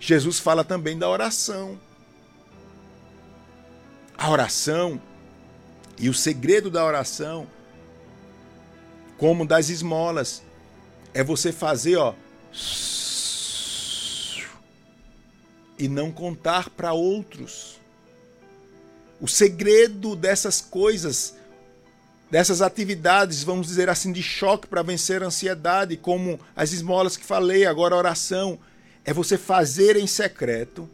Jesus 0.00 0.38
fala 0.38 0.64
também 0.64 0.98
da 0.98 1.08
oração. 1.08 1.78
A 4.16 4.30
oração 4.30 5.00
e 5.98 6.08
o 6.08 6.14
segredo 6.14 6.70
da 6.70 6.82
oração, 6.84 7.46
como 9.18 9.46
das 9.46 9.68
esmolas, 9.68 10.42
é 11.12 11.22
você 11.22 11.52
fazer, 11.52 11.96
ó, 11.96 12.14
e 15.78 15.88
não 15.88 16.10
contar 16.10 16.70
para 16.70 16.94
outros. 16.94 17.78
O 19.20 19.28
segredo 19.28 20.16
dessas 20.16 20.62
coisas, 20.62 21.34
dessas 22.30 22.62
atividades, 22.62 23.42
vamos 23.42 23.66
dizer 23.66 23.90
assim, 23.90 24.12
de 24.12 24.22
choque 24.22 24.66
para 24.66 24.82
vencer 24.82 25.22
a 25.22 25.26
ansiedade, 25.26 25.98
como 25.98 26.40
as 26.56 26.72
esmolas 26.72 27.18
que 27.18 27.24
falei, 27.24 27.66
agora 27.66 27.94
a 27.94 27.98
oração, 27.98 28.58
é 29.04 29.12
você 29.12 29.38
fazer 29.38 29.96
em 29.96 30.06
secreto 30.06 30.88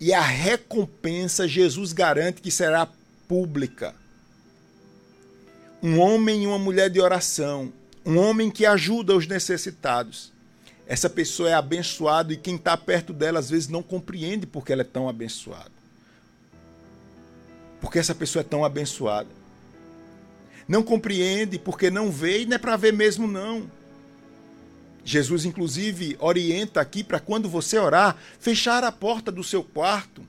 e 0.00 0.12
a 0.12 0.20
recompensa 0.20 1.46
Jesus 1.46 1.92
garante 1.92 2.40
que 2.40 2.50
será 2.50 2.88
pública. 3.28 3.94
Um 5.82 5.98
homem 5.98 6.44
e 6.44 6.46
uma 6.46 6.58
mulher 6.58 6.90
de 6.90 7.00
oração, 7.00 7.72
um 8.04 8.18
homem 8.18 8.50
que 8.50 8.66
ajuda 8.66 9.16
os 9.16 9.26
necessitados. 9.26 10.32
Essa 10.86 11.08
pessoa 11.08 11.50
é 11.50 11.54
abençoada 11.54 12.32
e 12.32 12.36
quem 12.36 12.56
está 12.56 12.76
perto 12.76 13.12
dela 13.12 13.38
às 13.38 13.50
vezes 13.50 13.68
não 13.68 13.82
compreende 13.82 14.46
porque 14.46 14.72
ela 14.72 14.82
é 14.82 14.84
tão 14.84 15.08
abençoada. 15.08 15.70
Porque 17.80 17.98
essa 17.98 18.14
pessoa 18.14 18.40
é 18.40 18.44
tão 18.44 18.64
abençoada. 18.64 19.30
Não 20.68 20.82
compreende 20.82 21.58
porque 21.58 21.90
não 21.90 22.10
vê 22.10 22.42
e 22.42 22.46
não 22.46 22.56
é 22.56 22.58
para 22.58 22.76
ver 22.76 22.92
mesmo 22.92 23.26
não. 23.26 23.70
Jesus, 25.04 25.44
inclusive, 25.44 26.16
orienta 26.20 26.80
aqui 26.80 27.02
para 27.02 27.18
quando 27.18 27.48
você 27.48 27.78
orar, 27.78 28.16
fechar 28.38 28.84
a 28.84 28.92
porta 28.92 29.32
do 29.32 29.42
seu 29.42 29.62
quarto. 29.64 30.22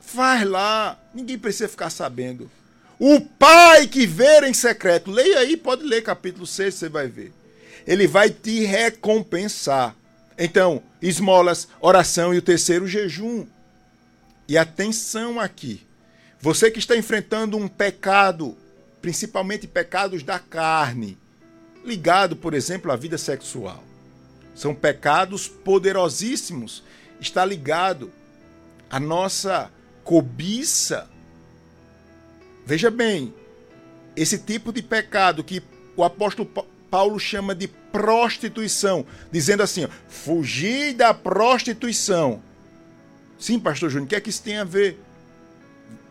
Faz 0.00 0.46
lá, 0.46 0.98
ninguém 1.14 1.38
precisa 1.38 1.68
ficar 1.68 1.90
sabendo. 1.90 2.50
O 2.98 3.20
Pai 3.20 3.86
que 3.86 4.06
vê 4.06 4.46
em 4.46 4.54
secreto, 4.54 5.10
leia 5.10 5.38
aí, 5.38 5.56
pode 5.56 5.82
ler 5.84 6.02
capítulo 6.02 6.46
6, 6.46 6.74
você 6.74 6.88
vai 6.88 7.08
ver. 7.08 7.32
Ele 7.86 8.06
vai 8.06 8.30
te 8.30 8.64
recompensar. 8.64 9.94
Então, 10.36 10.82
esmolas, 11.00 11.68
oração 11.80 12.34
e 12.34 12.38
o 12.38 12.42
terceiro, 12.42 12.86
jejum. 12.86 13.46
E 14.48 14.56
atenção 14.56 15.38
aqui. 15.38 15.86
Você 16.40 16.70
que 16.70 16.78
está 16.78 16.96
enfrentando 16.96 17.56
um 17.56 17.68
pecado, 17.68 18.56
principalmente 19.02 19.66
pecados 19.66 20.22
da 20.22 20.38
carne, 20.38 21.16
ligado, 21.84 22.36
por 22.36 22.54
exemplo, 22.54 22.90
à 22.90 22.96
vida 22.96 23.18
sexual. 23.18 23.82
São 24.54 24.74
pecados 24.74 25.48
poderosíssimos. 25.48 26.82
Está 27.20 27.44
ligado 27.44 28.12
à 28.90 28.98
nossa 28.98 29.70
cobiça. 30.04 31.08
Veja 32.66 32.90
bem, 32.90 33.32
esse 34.16 34.38
tipo 34.38 34.72
de 34.72 34.82
pecado 34.82 35.44
que 35.44 35.62
o 35.96 36.04
apóstolo 36.04 36.48
Paulo 36.90 37.18
chama 37.18 37.54
de 37.54 37.68
prostituição, 37.68 39.06
dizendo 39.30 39.62
assim: 39.62 39.86
fugir 40.08 40.94
da 40.94 41.14
prostituição. 41.14 42.42
Sim, 43.38 43.58
pastor 43.58 43.88
Júnior, 43.88 44.06
o 44.06 44.08
que 44.08 44.16
é 44.16 44.20
que 44.20 44.30
isso 44.30 44.42
tem 44.42 44.58
a 44.58 44.64
ver? 44.64 44.98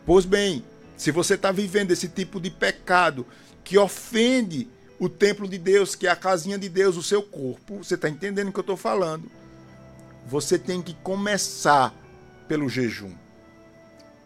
Pois 0.05 0.25
bem, 0.25 0.63
se 0.97 1.11
você 1.11 1.35
está 1.35 1.51
vivendo 1.51 1.91
esse 1.91 2.07
tipo 2.07 2.39
de 2.39 2.49
pecado 2.49 3.25
que 3.63 3.77
ofende 3.77 4.67
o 4.99 5.07
templo 5.07 5.47
de 5.47 5.57
Deus, 5.57 5.95
que 5.95 6.07
é 6.07 6.09
a 6.09 6.15
casinha 6.15 6.57
de 6.57 6.69
Deus, 6.69 6.97
o 6.97 7.03
seu 7.03 7.23
corpo. 7.23 7.83
Você 7.83 7.95
está 7.95 8.09
entendendo 8.09 8.49
o 8.49 8.51
que 8.51 8.59
eu 8.59 8.61
estou 8.61 8.77
falando? 8.77 9.29
você 10.29 10.59
tem 10.59 10.81
que 10.81 10.93
começar 10.93 11.93
pelo 12.47 12.69
jejum. 12.69 13.11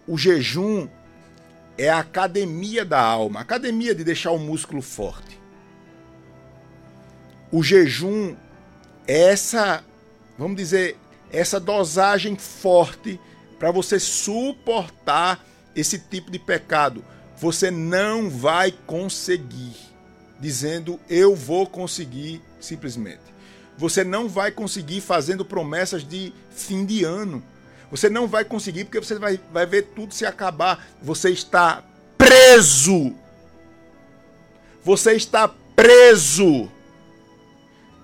O 0.06 0.18
jejum 0.18 0.88
é 1.78 1.90
a 1.90 2.00
academia 2.00 2.84
da 2.84 3.02
alma, 3.02 3.40
academia 3.40 3.96
de 3.96 4.04
deixar 4.04 4.32
o 4.32 4.38
músculo 4.38 4.82
forte. 4.82 5.40
O 7.52 7.64
jejum 7.64 8.36
é 9.08 9.30
essa, 9.30 9.84
vamos 10.38 10.58
dizer, 10.58 10.98
essa 11.32 11.60
dosagem 11.60 12.36
forte 12.36 13.20
para 13.58 13.72
você 13.72 13.98
suportar 13.98 15.44
esse 15.74 15.98
tipo 15.98 16.30
de 16.30 16.38
pecado. 16.38 17.04
Você 17.38 17.72
não 17.72 18.30
vai 18.30 18.72
conseguir 18.86 19.93
dizendo 20.44 21.00
eu 21.10 21.34
vou 21.34 21.66
conseguir 21.66 22.42
simplesmente. 22.60 23.22
Você 23.78 24.04
não 24.04 24.28
vai 24.28 24.52
conseguir 24.52 25.00
fazendo 25.00 25.46
promessas 25.46 26.04
de 26.06 26.34
fim 26.52 26.86
de 26.86 27.06
ano. 27.06 27.42
Você 27.90 28.10
não 28.10 28.28
vai 28.28 28.44
conseguir 28.44 28.84
porque 28.84 29.00
você 29.00 29.18
vai, 29.18 29.40
vai 29.54 29.66
ver 29.66 29.84
tudo 29.96 30.14
se 30.14 30.26
acabar. 30.26 30.86
Você 31.02 31.30
está 31.30 31.82
preso. 32.18 33.16
Você 34.84 35.14
está 35.14 35.48
preso. 35.48 36.70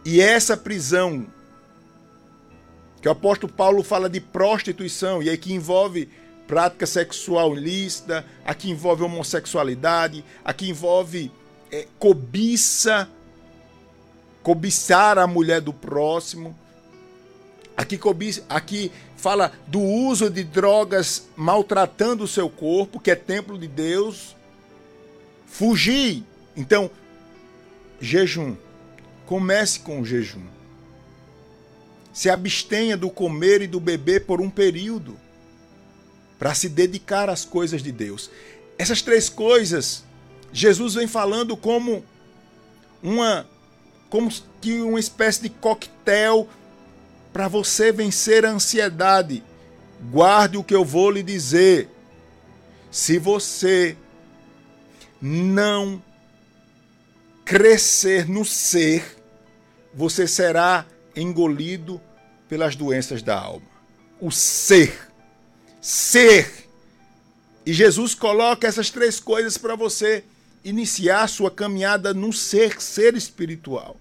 E 0.05 0.21
essa 0.21 0.55
prisão, 0.55 1.27
que 3.01 3.07
o 3.09 3.11
apóstolo 3.11 3.51
Paulo 3.51 3.83
fala 3.83 4.09
de 4.09 4.21
prostituição, 4.21 5.21
e 5.21 5.29
aí 5.29 5.37
que 5.37 5.53
envolve 5.53 6.09
prática 6.47 6.87
sexual 6.87 7.55
ilícita, 7.55 8.25
aqui 8.45 8.71
envolve 8.71 9.03
homossexualidade, 9.03 10.23
aqui 10.43 10.69
envolve 10.69 11.31
é, 11.71 11.87
cobiça, 11.97 13.09
cobiçar 14.41 15.17
a 15.17 15.27
mulher 15.27 15.61
do 15.61 15.73
próximo. 15.73 16.57
Aqui, 17.75 17.97
cobiça, 17.97 18.43
aqui 18.49 18.91
fala 19.15 19.51
do 19.67 19.81
uso 19.81 20.29
de 20.29 20.43
drogas 20.43 21.27
maltratando 21.35 22.23
o 22.23 22.27
seu 22.27 22.49
corpo, 22.49 22.99
que 22.99 23.11
é 23.11 23.15
templo 23.15 23.57
de 23.57 23.67
Deus. 23.67 24.35
Fugir. 25.45 26.23
Então, 26.55 26.89
jejum. 27.99 28.55
Comece 29.25 29.79
com 29.79 30.01
o 30.01 30.05
jejum. 30.05 30.45
Se 32.11 32.29
abstenha 32.29 32.97
do 32.97 33.09
comer 33.09 33.61
e 33.61 33.67
do 33.67 33.79
beber 33.79 34.25
por 34.25 34.41
um 34.41 34.49
período 34.49 35.17
para 36.39 36.55
se 36.55 36.67
dedicar 36.69 37.29
às 37.29 37.45
coisas 37.45 37.83
de 37.83 37.91
Deus. 37.91 38.31
Essas 38.77 39.01
três 39.01 39.29
coisas, 39.29 40.03
Jesus 40.51 40.95
vem 40.95 41.07
falando 41.07 41.55
como 41.55 42.03
uma 43.01 43.47
como 44.09 44.29
que 44.59 44.81
uma 44.81 44.99
espécie 44.99 45.43
de 45.43 45.49
coquetel 45.49 46.47
para 47.31 47.47
você 47.47 47.91
vencer 47.91 48.45
a 48.45 48.51
ansiedade. 48.51 49.43
Guarde 50.11 50.57
o 50.57 50.63
que 50.63 50.73
eu 50.73 50.83
vou 50.83 51.11
lhe 51.11 51.21
dizer. 51.21 51.89
Se 52.89 53.19
você 53.19 53.95
não 55.21 56.01
crescer 57.45 58.27
no 58.27 58.43
ser, 58.43 59.17
você 59.93 60.27
será 60.27 60.85
engolido 61.15 62.01
pelas 62.47 62.75
doenças 62.75 63.21
da 63.21 63.39
alma. 63.39 63.67
O 64.19 64.31
ser 64.31 65.09
ser. 65.81 66.67
E 67.65 67.73
Jesus 67.73 68.15
coloca 68.15 68.67
essas 68.67 68.89
três 68.89 69.19
coisas 69.19 69.57
para 69.57 69.75
você 69.75 70.23
iniciar 70.63 71.27
sua 71.27 71.49
caminhada 71.49 72.13
no 72.13 72.33
ser, 72.33 72.81
ser 72.81 73.15
espiritual. 73.15 73.97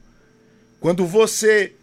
Quando 0.81 1.07
você 1.07 1.75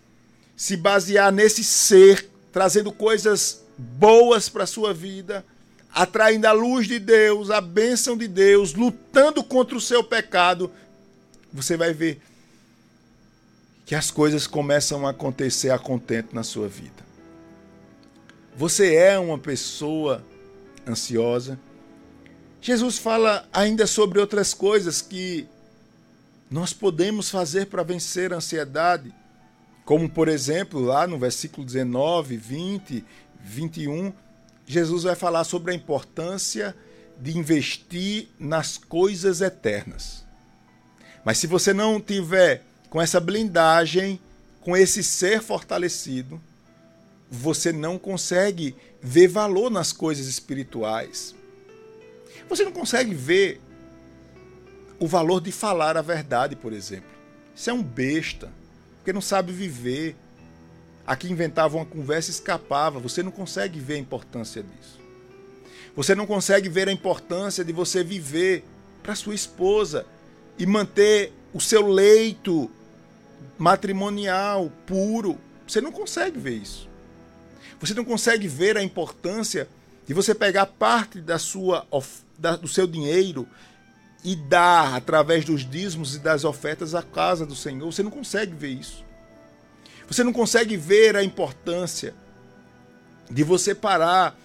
se 0.55 0.77
basear 0.77 1.31
nesse 1.31 1.63
ser, 1.63 2.29
trazendo 2.51 2.91
coisas 2.91 3.63
boas 3.77 4.47
para 4.47 4.63
a 4.63 4.67
sua 4.67 4.93
vida, 4.93 5.45
atraindo 5.93 6.47
a 6.47 6.51
luz 6.51 6.87
de 6.87 6.99
Deus, 6.99 7.49
a 7.49 7.61
bênção 7.61 8.17
de 8.17 8.27
Deus, 8.27 8.73
lutando 8.73 9.43
contra 9.43 9.77
o 9.77 9.81
seu 9.81 10.03
pecado, 10.03 10.71
você 11.51 11.77
vai 11.77 11.93
ver 11.93 12.21
que 13.85 13.95
as 13.95 14.09
coisas 14.09 14.47
começam 14.47 15.05
a 15.05 15.11
acontecer 15.11 15.69
a 15.69 15.77
contento 15.77 16.33
na 16.33 16.43
sua 16.43 16.67
vida. 16.67 17.05
Você 18.57 18.95
é 18.95 19.19
uma 19.19 19.37
pessoa 19.37 20.23
ansiosa? 20.87 21.59
Jesus 22.65 22.97
fala 22.97 23.47
ainda 23.53 23.85
sobre 23.85 24.19
outras 24.19 24.51
coisas 24.51 24.99
que 24.99 25.45
nós 26.49 26.73
podemos 26.73 27.29
fazer 27.29 27.67
para 27.67 27.83
vencer 27.83 28.33
a 28.33 28.37
ansiedade, 28.37 29.13
como 29.85 30.09
por 30.09 30.27
exemplo, 30.27 30.79
lá 30.79 31.05
no 31.05 31.19
versículo 31.19 31.63
19, 31.63 32.35
20, 32.37 33.05
21, 33.39 34.11
Jesus 34.65 35.03
vai 35.03 35.13
falar 35.13 35.43
sobre 35.43 35.73
a 35.73 35.75
importância 35.75 36.75
de 37.19 37.37
investir 37.37 38.29
nas 38.39 38.79
coisas 38.79 39.41
eternas. 39.41 40.25
Mas 41.23 41.37
se 41.37 41.45
você 41.45 41.71
não 41.71 42.01
tiver 42.01 42.63
com 42.89 42.99
essa 42.99 43.19
blindagem, 43.19 44.19
com 44.61 44.75
esse 44.75 45.03
ser 45.03 45.39
fortalecido, 45.39 46.41
você 47.29 47.71
não 47.71 47.99
consegue 47.99 48.75
ver 48.99 49.27
valor 49.27 49.69
nas 49.69 49.93
coisas 49.93 50.25
espirituais. 50.25 51.35
Você 52.49 52.63
não 52.63 52.71
consegue 52.71 53.13
ver 53.13 53.61
o 54.99 55.07
valor 55.07 55.41
de 55.41 55.51
falar 55.51 55.97
a 55.97 56.01
verdade, 56.01 56.55
por 56.55 56.73
exemplo. 56.73 57.09
Isso 57.55 57.69
é 57.69 57.73
um 57.73 57.83
besta, 57.83 58.51
porque 58.97 59.13
não 59.13 59.21
sabe 59.21 59.51
viver. 59.51 60.15
Aqui 61.05 61.31
inventava 61.31 61.75
uma 61.77 61.85
conversa 61.85 62.29
e 62.29 62.33
escapava. 62.33 62.99
Você 62.99 63.21
não 63.21 63.31
consegue 63.31 63.79
ver 63.79 63.95
a 63.95 63.99
importância 63.99 64.63
disso. 64.63 64.99
Você 65.95 66.13
não 66.13 66.25
consegue 66.25 66.67
ver 66.67 66.89
a 66.89 66.91
importância 66.91 67.63
de 67.63 67.71
você 67.71 68.03
viver 68.03 68.63
para 69.01 69.15
sua 69.15 69.35
esposa 69.35 70.05
e 70.57 70.65
manter 70.65 71.31
o 71.53 71.61
seu 71.61 71.87
leito 71.87 72.69
matrimonial 73.57 74.71
puro. 74.85 75.37
Você 75.67 75.79
não 75.79 75.91
consegue 75.91 76.39
ver 76.39 76.55
isso. 76.55 76.89
Você 77.79 77.93
não 77.93 78.03
consegue 78.03 78.47
ver 78.47 78.77
a 78.77 78.83
importância 78.83 79.67
de 80.07 80.13
você 80.13 80.35
pegar 80.35 80.65
parte 80.65 81.19
da 81.21 81.39
sua, 81.39 81.85
da, 82.37 82.55
do 82.55 82.67
seu 82.67 82.87
dinheiro 82.87 83.47
e 84.23 84.35
dar 84.35 84.95
através 84.95 85.45
dos 85.45 85.69
dízimos 85.69 86.15
e 86.15 86.19
das 86.19 86.43
ofertas 86.43 86.95
à 86.95 87.03
casa 87.03 87.45
do 87.45 87.55
Senhor. 87.55 87.91
Você 87.91 88.01
não 88.01 88.11
consegue 88.11 88.53
ver 88.53 88.69
isso. 88.69 89.05
Você 90.07 90.23
não 90.23 90.33
consegue 90.33 90.77
ver 90.77 91.15
a 91.15 91.23
importância 91.23 92.13
de 93.29 93.43
você 93.43 93.73
parar 93.73 94.37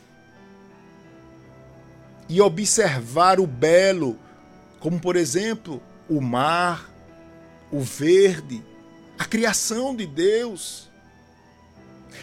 e 2.28 2.40
observar 2.40 3.40
o 3.40 3.46
belo, 3.46 4.18
como 4.78 5.00
por 5.00 5.16
exemplo 5.16 5.82
o 6.08 6.20
mar, 6.20 6.88
o 7.70 7.80
verde, 7.80 8.62
a 9.18 9.24
criação 9.24 9.94
de 9.94 10.06
Deus. 10.06 10.88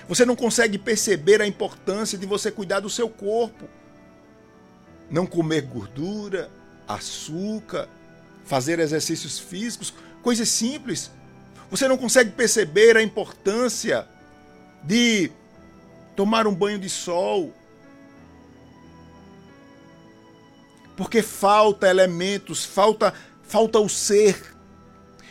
Você 0.07 0.25
não 0.25 0.35
consegue 0.35 0.77
perceber 0.77 1.41
a 1.41 1.47
importância 1.47 2.17
de 2.17 2.25
você 2.25 2.51
cuidar 2.51 2.79
do 2.79 2.89
seu 2.89 3.09
corpo. 3.09 3.67
Não 5.09 5.25
comer 5.25 5.61
gordura, 5.61 6.49
açúcar, 6.87 7.87
fazer 8.45 8.79
exercícios 8.79 9.39
físicos, 9.39 9.93
coisas 10.21 10.49
simples. 10.49 11.11
Você 11.69 11.87
não 11.87 11.97
consegue 11.97 12.31
perceber 12.31 12.95
a 12.97 13.03
importância 13.03 14.07
de 14.83 15.31
tomar 16.15 16.47
um 16.47 16.55
banho 16.55 16.79
de 16.79 16.89
sol. 16.89 17.53
Porque 20.95 21.21
falta 21.21 21.87
elementos, 21.87 22.65
falta 22.65 23.13
falta 23.47 23.79
o 23.79 23.87
ser, 23.87 24.37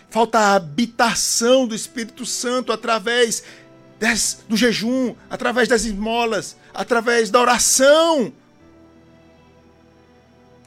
falta 0.09 0.39
a 0.39 0.55
habitação 0.55 1.67
do 1.67 1.75
Espírito 1.75 2.25
Santo 2.25 2.73
através 2.73 3.45
des, 3.99 4.39
do 4.49 4.57
jejum, 4.57 5.15
através 5.29 5.69
das 5.69 5.85
esmolas, 5.85 6.57
através 6.73 7.31
da 7.31 7.41
oração. 7.41 8.33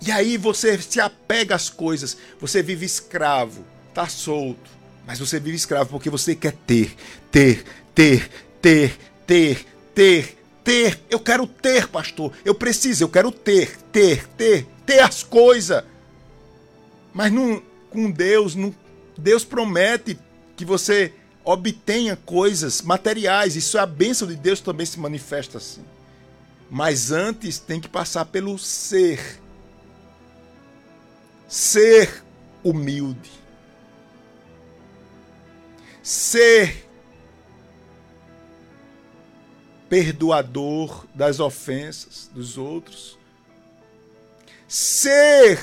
E 0.06 0.12
aí 0.12 0.38
você 0.38 0.78
se 0.82 1.00
apega 1.00 1.56
às 1.56 1.70
coisas, 1.70 2.18
você 2.40 2.64
vive 2.64 2.86
escravo, 2.86 3.66
tá 3.94 4.08
solto, 4.08 4.70
mas 5.06 5.20
você 5.20 5.40
vive 5.40 5.58
escravo 5.58 5.90
porque 5.90 6.10
você 6.10 6.36
quer 6.36 6.54
ter, 6.54 6.96
ter, 7.32 7.66
ter, 7.94 8.30
ter, 8.62 8.98
ter, 9.28 9.66
ter, 9.94 10.38
ter. 10.64 11.00
Eu 11.10 11.20
quero 11.20 11.46
ter, 11.46 11.88
pastor. 11.88 12.32
Eu 12.46 12.56
preciso, 12.56 13.04
eu 13.04 13.10
quero 13.10 13.32
ter, 13.32 13.76
ter, 13.92 14.28
ter, 14.30 14.66
ter 14.86 15.00
as 15.00 15.24
coisas. 15.24 15.84
Mas 17.14 17.32
não, 17.32 17.62
com 17.90 18.10
Deus, 18.10 18.56
não, 18.56 18.74
Deus 19.18 19.44
promete 19.44 20.18
que 20.56 20.64
você 20.64 21.14
obtenha 21.44 22.16
coisas 22.16 22.82
materiais. 22.82 23.56
Isso 23.56 23.78
é 23.78 23.82
a 23.82 23.86
bênção 23.86 24.28
de 24.28 24.36
Deus 24.36 24.62
também 24.62 24.86
se 24.86 25.00
manifesta 25.00 25.58
assim. 25.58 25.84
Mas 26.70 27.12
antes 27.12 27.58
tem 27.58 27.80
que 27.80 27.90
passar 27.90 28.26
pelo 28.26 28.58
ser. 28.58 29.40
Ser 31.50 32.24
humilde. 32.64 33.30
Ser 36.02 36.88
perdoador 39.90 41.08
das 41.14 41.40
ofensas 41.40 42.30
dos 42.32 42.58
outros, 42.58 43.18
ser 44.68 45.60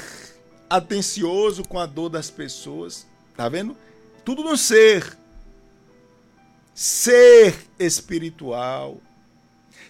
atencioso 0.69 1.63
com 1.63 1.79
a 1.79 1.87
dor 1.87 2.09
das 2.09 2.29
pessoas, 2.29 3.07
tá 3.37 3.49
vendo? 3.49 3.77
Tudo 4.25 4.43
no 4.43 4.57
ser. 4.57 5.17
Ser 6.75 7.57
espiritual, 7.79 9.01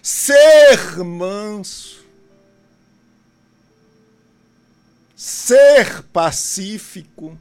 ser 0.01 1.03
manso, 1.03 1.96
ser 5.17 6.03
pacífico, 6.13 7.35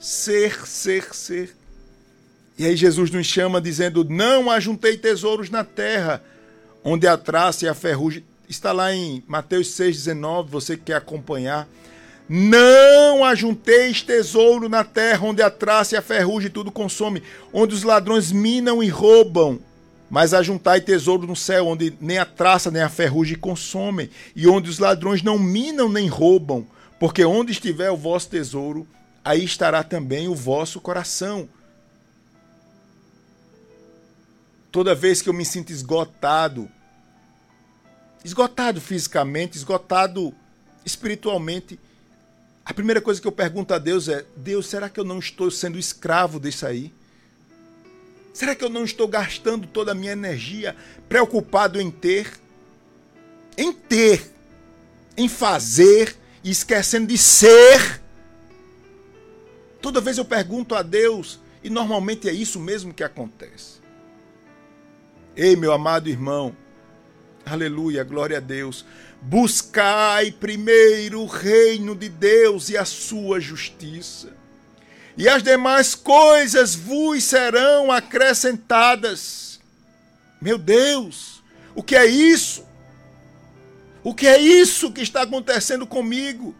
ser, 0.00 0.66
ser, 0.66 1.14
ser. 1.14 1.56
E 2.58 2.66
aí 2.66 2.74
Jesus 2.74 3.08
nos 3.12 3.24
chama 3.24 3.60
dizendo: 3.60 4.02
Não 4.02 4.50
ajuntei 4.50 4.96
tesouros 4.98 5.48
na 5.48 5.62
terra, 5.62 6.20
onde 6.82 7.06
a 7.06 7.16
traça 7.16 7.64
e 7.64 7.68
a 7.68 7.74
ferrugem. 7.74 8.24
Está 8.48 8.72
lá 8.72 8.92
em 8.92 9.22
Mateus 9.28 9.68
6,19, 9.68 10.48
você 10.48 10.76
que 10.76 10.84
quer 10.86 10.96
acompanhar. 10.96 11.68
Não 12.28 13.24
ajunteis 13.24 14.02
tesouro 14.02 14.68
na 14.68 14.82
terra, 14.82 15.24
onde 15.24 15.42
a 15.42 15.50
traça 15.50 15.94
e 15.94 15.98
a 15.98 16.02
ferrugem 16.02 16.50
tudo 16.50 16.72
consome, 16.72 17.22
onde 17.52 17.74
os 17.74 17.84
ladrões 17.84 18.32
minam 18.32 18.82
e 18.82 18.88
roubam. 18.88 19.60
Mas 20.08 20.32
ajuntai 20.32 20.80
tesouro 20.80 21.26
no 21.26 21.34
céu, 21.34 21.66
onde 21.66 21.96
nem 22.00 22.18
a 22.18 22.24
traça 22.24 22.70
nem 22.70 22.82
a 22.82 22.88
ferrugem 22.88 23.36
consomem, 23.36 24.08
e 24.34 24.46
onde 24.46 24.70
os 24.70 24.78
ladrões 24.78 25.22
não 25.22 25.38
minam 25.38 25.88
nem 25.88 26.08
roubam, 26.08 26.66
porque 26.98 27.24
onde 27.24 27.52
estiver 27.52 27.90
o 27.90 27.96
vosso 27.96 28.28
tesouro, 28.28 28.86
aí 29.24 29.44
estará 29.44 29.82
também 29.82 30.28
o 30.28 30.34
vosso 30.34 30.80
coração. 30.80 31.48
Toda 34.70 34.94
vez 34.94 35.20
que 35.20 35.28
eu 35.28 35.34
me 35.34 35.44
sinto 35.44 35.72
esgotado, 35.72 36.68
esgotado 38.24 38.80
fisicamente, 38.80 39.56
esgotado 39.56 40.32
espiritualmente, 40.84 41.80
a 42.64 42.74
primeira 42.74 43.00
coisa 43.00 43.20
que 43.20 43.26
eu 43.26 43.32
pergunto 43.32 43.72
a 43.72 43.78
Deus 43.78 44.08
é: 44.08 44.24
Deus, 44.36 44.66
será 44.66 44.88
que 44.88 45.00
eu 45.00 45.04
não 45.04 45.18
estou 45.18 45.50
sendo 45.50 45.78
escravo 45.78 46.38
disso 46.38 46.66
aí? 46.66 46.92
Será 48.36 48.54
que 48.54 48.62
eu 48.62 48.68
não 48.68 48.84
estou 48.84 49.08
gastando 49.08 49.66
toda 49.66 49.92
a 49.92 49.94
minha 49.94 50.12
energia 50.12 50.76
preocupado 51.08 51.80
em 51.80 51.90
ter? 51.90 52.30
Em 53.56 53.72
ter, 53.72 54.30
em 55.16 55.26
fazer 55.26 56.14
e 56.44 56.50
esquecendo 56.50 57.06
de 57.06 57.16
ser? 57.16 58.02
Toda 59.80 60.02
vez 60.02 60.18
eu 60.18 60.24
pergunto 60.26 60.74
a 60.74 60.82
Deus 60.82 61.40
e 61.64 61.70
normalmente 61.70 62.28
é 62.28 62.32
isso 62.32 62.60
mesmo 62.60 62.92
que 62.92 63.02
acontece. 63.02 63.80
Ei, 65.34 65.56
meu 65.56 65.72
amado 65.72 66.10
irmão, 66.10 66.54
aleluia, 67.42 68.04
glória 68.04 68.36
a 68.36 68.40
Deus. 68.40 68.84
Buscai 69.22 70.30
primeiro 70.30 71.22
o 71.22 71.26
reino 71.26 71.96
de 71.96 72.10
Deus 72.10 72.68
e 72.68 72.76
a 72.76 72.84
sua 72.84 73.40
justiça, 73.40 74.36
e 75.16 75.28
as 75.28 75.42
demais 75.42 75.94
coisas 75.94 76.74
vos 76.74 77.24
serão 77.24 77.90
acrescentadas. 77.90 79.58
Meu 80.40 80.58
Deus, 80.58 81.42
o 81.74 81.82
que 81.82 81.96
é 81.96 82.04
isso? 82.04 82.66
O 84.04 84.14
que 84.14 84.26
é 84.26 84.38
isso 84.38 84.92
que 84.92 85.00
está 85.00 85.22
acontecendo 85.22 85.86
comigo? 85.86 86.54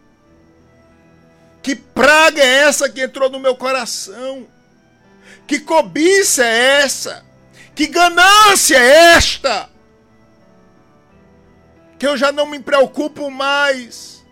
Que 1.62 1.74
praga 1.74 2.42
é 2.42 2.62
essa 2.64 2.88
que 2.88 3.02
entrou 3.02 3.28
no 3.28 3.38
meu 3.38 3.54
coração? 3.54 4.46
Que 5.46 5.60
cobiça 5.60 6.44
é 6.44 6.82
essa? 6.82 7.24
Que 7.74 7.86
ganância 7.86 8.76
é 8.76 9.14
esta? 9.14 9.68
Que 11.98 12.06
eu 12.06 12.16
já 12.16 12.32
não 12.32 12.46
me 12.46 12.58
preocupo 12.58 13.30
mais 13.30 14.24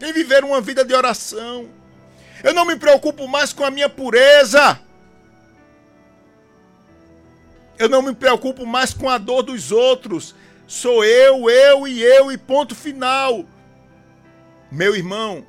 em 0.00 0.12
viver 0.12 0.44
uma 0.44 0.60
vida 0.60 0.84
de 0.84 0.94
oração. 0.94 1.68
Eu 2.46 2.54
não 2.54 2.64
me 2.64 2.76
preocupo 2.76 3.26
mais 3.26 3.52
com 3.52 3.64
a 3.64 3.72
minha 3.72 3.88
pureza. 3.88 4.78
Eu 7.76 7.88
não 7.88 8.00
me 8.00 8.14
preocupo 8.14 8.64
mais 8.64 8.94
com 8.94 9.10
a 9.10 9.18
dor 9.18 9.42
dos 9.42 9.72
outros. 9.72 10.32
Sou 10.64 11.04
eu, 11.04 11.50
eu 11.50 11.88
e 11.88 12.00
eu 12.00 12.30
e 12.30 12.38
ponto 12.38 12.72
final. 12.72 13.44
Meu 14.70 14.94
irmão, 14.94 15.44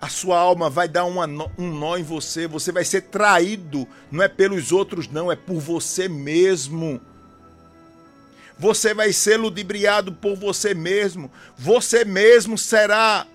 a 0.00 0.08
sua 0.08 0.38
alma 0.38 0.70
vai 0.70 0.88
dar 0.88 1.04
um 1.04 1.26
nó 1.58 1.98
em 1.98 2.02
você, 2.02 2.46
você 2.46 2.72
vai 2.72 2.86
ser 2.86 3.02
traído, 3.02 3.86
não 4.10 4.24
é 4.24 4.28
pelos 4.28 4.72
outros, 4.72 5.08
não, 5.08 5.30
é 5.30 5.36
por 5.36 5.60
você 5.60 6.08
mesmo. 6.08 6.98
Você 8.58 8.94
vai 8.94 9.12
ser 9.12 9.36
ludibriado 9.36 10.12
por 10.12 10.34
você 10.34 10.72
mesmo, 10.72 11.30
você 11.58 12.06
mesmo 12.06 12.56
será 12.56 13.26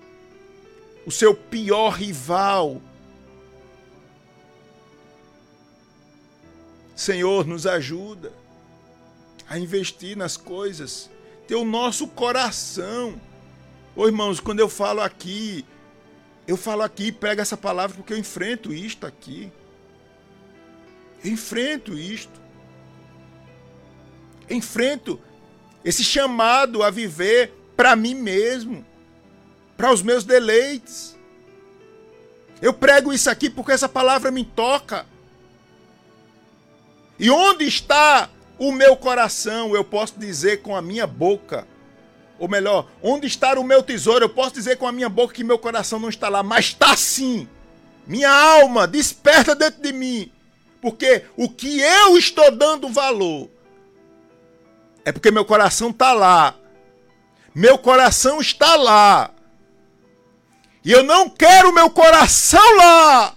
o 1.06 1.12
seu 1.12 1.32
pior 1.32 1.90
rival. 1.90 2.82
Senhor, 6.98 7.46
nos 7.46 7.66
ajuda 7.66 8.32
a 9.48 9.58
investir 9.58 10.16
nas 10.16 10.36
coisas, 10.36 11.08
ter 11.46 11.54
o 11.54 11.64
nosso 11.64 12.08
coração. 12.08 13.20
Ô 13.94 14.06
irmãos, 14.06 14.40
quando 14.40 14.60
eu 14.60 14.68
falo 14.68 15.00
aqui 15.00 15.64
eu 16.48 16.56
falo 16.56 16.80
aqui, 16.80 17.12
prego 17.12 17.42
essa 17.42 17.58
palavra 17.58 17.94
porque 17.94 18.14
eu 18.14 18.16
enfrento 18.16 18.72
isto 18.72 19.06
aqui. 19.06 19.52
Eu 21.22 21.30
enfrento 21.30 21.92
isto. 21.92 22.40
Eu 24.48 24.56
enfrento 24.56 25.20
esse 25.84 26.02
chamado 26.02 26.82
a 26.82 26.88
viver 26.88 27.52
para 27.76 27.94
mim 27.94 28.14
mesmo, 28.14 28.82
para 29.76 29.92
os 29.92 30.00
meus 30.00 30.24
deleites. 30.24 31.18
Eu 32.62 32.72
prego 32.72 33.12
isso 33.12 33.28
aqui 33.28 33.50
porque 33.50 33.72
essa 33.72 33.88
palavra 33.88 34.30
me 34.30 34.42
toca. 34.42 35.04
E 37.18 37.30
onde 37.30 37.66
está 37.66 38.28
o 38.58 38.72
meu 38.72 38.96
coração, 38.96 39.74
eu 39.74 39.84
posso 39.84 40.18
dizer 40.18 40.62
com 40.62 40.76
a 40.76 40.82
minha 40.82 41.06
boca 41.06 41.66
ou 42.38 42.48
melhor, 42.48 42.86
onde 43.02 43.26
está 43.26 43.58
o 43.58 43.64
meu 43.64 43.82
tesouro? 43.82 44.24
Eu 44.24 44.28
posso 44.28 44.54
dizer 44.54 44.76
com 44.76 44.86
a 44.86 44.92
minha 44.92 45.08
boca 45.08 45.34
que 45.34 45.42
meu 45.42 45.58
coração 45.58 45.98
não 45.98 46.08
está 46.08 46.28
lá, 46.28 46.42
mas 46.42 46.66
está 46.66 46.96
sim. 46.96 47.48
Minha 48.06 48.30
alma 48.30 48.86
desperta 48.86 49.54
dentro 49.54 49.82
de 49.82 49.92
mim. 49.92 50.30
Porque 50.80 51.24
o 51.36 51.48
que 51.48 51.80
eu 51.80 52.16
estou 52.16 52.50
dando 52.52 52.88
valor 52.88 53.50
é 55.04 55.10
porque 55.10 55.32
meu 55.32 55.44
coração 55.44 55.90
está 55.90 56.12
lá. 56.12 56.54
Meu 57.52 57.76
coração 57.76 58.40
está 58.40 58.76
lá. 58.76 59.30
E 60.84 60.92
eu 60.92 61.02
não 61.02 61.28
quero 61.28 61.72
meu 61.72 61.90
coração 61.90 62.76
lá. 62.76 63.34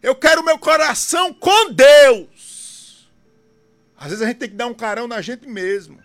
Eu 0.00 0.14
quero 0.14 0.44
meu 0.44 0.58
coração 0.58 1.34
com 1.34 1.72
Deus. 1.72 2.28
Às 4.00 4.08
vezes 4.08 4.22
a 4.22 4.28
gente 4.28 4.38
tem 4.38 4.48
que 4.48 4.56
dar 4.56 4.66
um 4.66 4.72
carão 4.72 5.06
na 5.06 5.20
gente 5.20 5.46
mesmo. 5.46 6.00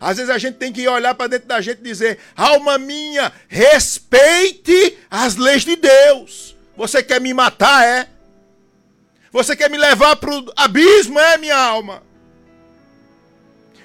Às 0.00 0.16
vezes 0.16 0.30
a 0.30 0.36
gente 0.36 0.56
tem 0.56 0.72
que 0.72 0.86
olhar 0.88 1.14
para 1.14 1.28
dentro 1.28 1.46
da 1.46 1.60
gente 1.60 1.78
e 1.78 1.84
dizer: 1.84 2.18
alma 2.36 2.76
minha, 2.76 3.32
respeite 3.46 4.98
as 5.08 5.36
leis 5.36 5.64
de 5.64 5.76
Deus. 5.76 6.56
Você 6.76 7.04
quer 7.04 7.20
me 7.20 7.32
matar, 7.32 7.86
é? 7.86 8.08
Você 9.30 9.54
quer 9.54 9.70
me 9.70 9.78
levar 9.78 10.16
para 10.16 10.34
o 10.34 10.52
abismo, 10.56 11.20
é, 11.20 11.38
minha 11.38 11.56
alma? 11.56 12.02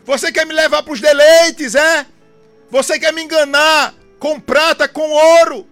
Você 0.03 0.31
quer 0.31 0.45
me 0.45 0.53
levar 0.53 0.81
para 0.81 0.93
os 0.93 0.99
deleites, 0.99 1.75
é? 1.75 2.05
Você 2.71 2.97
quer 2.97 3.13
me 3.13 3.21
enganar 3.21 3.93
com 4.17 4.39
prata, 4.39 4.87
com 4.87 5.07
ouro, 5.07 5.67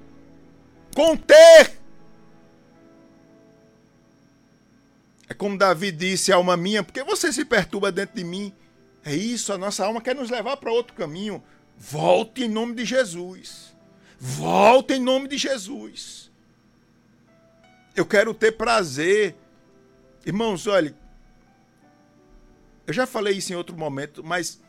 com 0.93 1.17
ter. 1.17 1.78
É 5.29 5.33
como 5.35 5.57
Davi 5.57 5.91
disse, 5.91 6.31
alma 6.31 6.57
minha, 6.57 6.83
porque 6.83 7.03
você 7.03 7.31
se 7.31 7.45
perturba 7.45 7.91
dentro 7.91 8.15
de 8.15 8.23
mim? 8.23 8.51
É 9.05 9.15
isso, 9.15 9.53
a 9.53 9.57
nossa 9.57 9.85
alma 9.85 10.01
quer 10.01 10.15
nos 10.15 10.31
levar 10.31 10.57
para 10.57 10.71
outro 10.71 10.95
caminho. 10.95 11.43
Volte 11.77 12.43
em 12.43 12.49
nome 12.49 12.73
de 12.73 12.83
Jesus. 12.83 13.75
Volte 14.19 14.95
em 14.95 14.99
nome 14.99 15.27
de 15.27 15.37
Jesus. 15.37 16.31
Eu 17.95 18.05
quero 18.05 18.33
ter 18.33 18.53
prazer. 18.53 19.35
Irmãos, 20.25 20.65
olha, 20.67 20.95
eu 22.87 22.93
já 22.93 23.05
falei 23.05 23.35
isso 23.37 23.53
em 23.53 23.55
outro 23.55 23.77
momento, 23.77 24.23
mas 24.23 24.59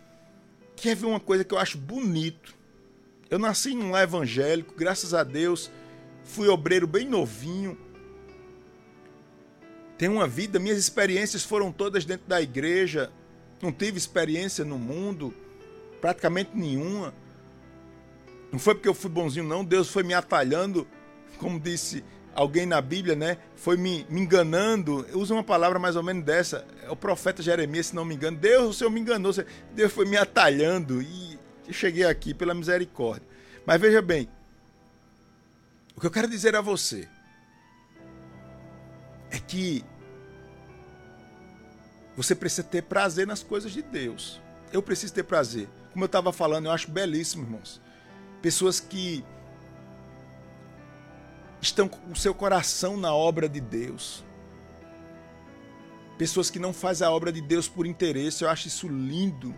quer 0.76 0.94
ver 0.94 1.06
uma 1.06 1.18
coisa 1.18 1.42
que 1.42 1.54
eu 1.54 1.58
acho 1.58 1.78
bonito? 1.78 2.54
Eu 3.30 3.38
nasci 3.38 3.74
num 3.74 3.90
lar 3.90 4.02
evangélico, 4.02 4.74
graças 4.74 5.14
a 5.14 5.24
Deus, 5.24 5.70
fui 6.22 6.48
obreiro 6.48 6.86
bem 6.86 7.06
novinho. 7.06 7.78
Tenho 10.00 10.12
uma 10.12 10.26
vida, 10.26 10.58
minhas 10.58 10.78
experiências 10.78 11.44
foram 11.44 11.70
todas 11.70 12.06
dentro 12.06 12.26
da 12.26 12.40
igreja, 12.40 13.12
não 13.60 13.70
tive 13.70 13.98
experiência 13.98 14.64
no 14.64 14.78
mundo, 14.78 15.34
praticamente 16.00 16.52
nenhuma. 16.54 17.12
Não 18.50 18.58
foi 18.58 18.74
porque 18.74 18.88
eu 18.88 18.94
fui 18.94 19.10
bonzinho, 19.10 19.44
não. 19.44 19.62
Deus 19.62 19.90
foi 19.90 20.02
me 20.02 20.14
atalhando, 20.14 20.88
como 21.36 21.60
disse 21.60 22.02
alguém 22.34 22.64
na 22.64 22.80
Bíblia, 22.80 23.14
né, 23.14 23.36
foi 23.56 23.76
me, 23.76 24.06
me 24.08 24.22
enganando. 24.22 25.06
Usa 25.12 25.34
uma 25.34 25.44
palavra 25.44 25.78
mais 25.78 25.96
ou 25.96 26.02
menos 26.02 26.24
dessa. 26.24 26.66
É 26.82 26.90
o 26.90 26.96
profeta 26.96 27.42
Jeremias, 27.42 27.88
se 27.88 27.94
não 27.94 28.06
me 28.06 28.14
engano. 28.14 28.38
Deus, 28.38 28.70
o 28.70 28.72
Senhor 28.72 28.88
me 28.88 29.00
enganou. 29.00 29.34
Deus 29.74 29.92
foi 29.92 30.06
me 30.06 30.16
atalhando 30.16 31.02
e 31.02 31.38
cheguei 31.72 32.04
aqui 32.04 32.32
pela 32.32 32.54
misericórdia. 32.54 33.28
Mas 33.66 33.78
veja 33.78 34.00
bem, 34.00 34.30
o 35.94 36.00
que 36.00 36.06
eu 36.06 36.10
quero 36.10 36.26
dizer 36.26 36.56
a 36.56 36.62
você 36.62 37.06
é 39.30 39.38
que 39.38 39.84
você 42.16 42.34
precisa 42.34 42.62
ter 42.62 42.82
prazer 42.82 43.26
nas 43.26 43.42
coisas 43.42 43.72
de 43.72 43.82
Deus. 43.82 44.40
Eu 44.72 44.82
preciso 44.82 45.14
ter 45.14 45.22
prazer. 45.22 45.68
Como 45.92 46.04
eu 46.04 46.06
estava 46.06 46.32
falando, 46.32 46.66
eu 46.66 46.72
acho 46.72 46.90
belíssimo, 46.90 47.44
irmãos. 47.44 47.80
Pessoas 48.42 48.78
que 48.78 49.24
estão 51.60 51.88
com 51.88 52.12
o 52.12 52.16
seu 52.16 52.34
coração 52.34 52.96
na 52.96 53.14
obra 53.14 53.48
de 53.48 53.60
Deus. 53.60 54.24
Pessoas 56.16 56.50
que 56.50 56.58
não 56.58 56.72
fazem 56.72 57.06
a 57.06 57.10
obra 57.10 57.32
de 57.32 57.40
Deus 57.40 57.68
por 57.68 57.86
interesse, 57.86 58.44
eu 58.44 58.50
acho 58.50 58.68
isso 58.68 58.88
lindo. 58.88 59.54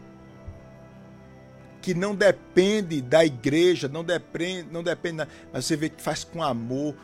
Que 1.80 1.94
não 1.94 2.14
depende 2.14 3.02
da 3.02 3.24
igreja, 3.24 3.88
não 3.88 4.04
depende, 4.04 4.68
não 4.70 4.82
depende, 4.82 5.26
mas 5.52 5.64
você 5.64 5.76
vê 5.76 5.88
que 5.88 6.00
faz 6.00 6.22
com 6.22 6.42
amor. 6.42 6.94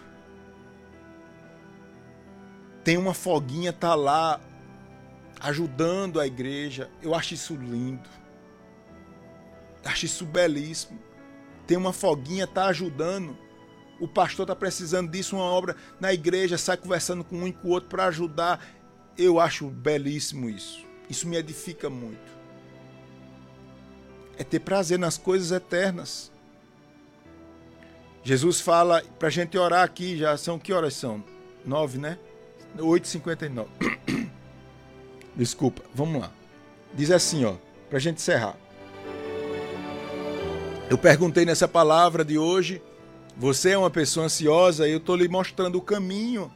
Tem 2.88 2.96
uma 2.96 3.12
foguinha 3.12 3.70
tá 3.70 3.94
lá 3.94 4.40
ajudando 5.40 6.18
a 6.18 6.26
igreja. 6.26 6.90
Eu 7.02 7.14
acho 7.14 7.34
isso 7.34 7.54
lindo. 7.54 8.08
Acho 9.84 10.06
isso 10.06 10.24
belíssimo. 10.24 10.98
Tem 11.66 11.76
uma 11.76 11.92
foguinha 11.92 12.46
tá 12.46 12.64
ajudando 12.68 13.36
o 14.00 14.08
pastor 14.08 14.44
está 14.44 14.56
precisando 14.56 15.10
disso, 15.10 15.36
uma 15.36 15.44
obra 15.44 15.76
na 16.00 16.14
igreja, 16.14 16.56
sai 16.56 16.78
conversando 16.78 17.22
com 17.22 17.36
um 17.36 17.46
e 17.48 17.52
com 17.52 17.68
o 17.68 17.72
outro 17.72 17.90
para 17.90 18.06
ajudar. 18.06 18.66
Eu 19.18 19.38
acho 19.38 19.66
belíssimo 19.68 20.48
isso. 20.48 20.82
Isso 21.10 21.28
me 21.28 21.36
edifica 21.36 21.90
muito. 21.90 22.38
É 24.38 24.44
ter 24.44 24.60
prazer 24.60 24.98
nas 24.98 25.18
coisas 25.18 25.52
eternas. 25.52 26.32
Jesus 28.22 28.62
fala 28.62 29.02
para 29.18 29.28
a 29.28 29.30
gente 29.30 29.58
orar 29.58 29.84
aqui, 29.84 30.16
já 30.16 30.38
são 30.38 30.58
que 30.58 30.72
horas 30.72 30.94
são? 30.94 31.22
Nove, 31.66 31.98
né? 31.98 32.18
8h59. 32.76 33.66
Desculpa, 35.34 35.82
vamos 35.94 36.20
lá. 36.20 36.30
Diz 36.94 37.10
assim, 37.10 37.44
ó, 37.44 37.54
para 37.88 37.98
a 37.98 38.00
gente 38.00 38.16
encerrar. 38.16 38.56
Eu 40.90 40.98
perguntei 40.98 41.44
nessa 41.44 41.68
palavra 41.68 42.24
de 42.24 42.38
hoje 42.38 42.82
você 43.40 43.70
é 43.70 43.78
uma 43.78 43.88
pessoa 43.88 44.26
ansiosa, 44.26 44.88
eu 44.88 44.98
estou 44.98 45.14
lhe 45.14 45.28
mostrando 45.28 45.78
o 45.78 45.80
caminho 45.80 46.50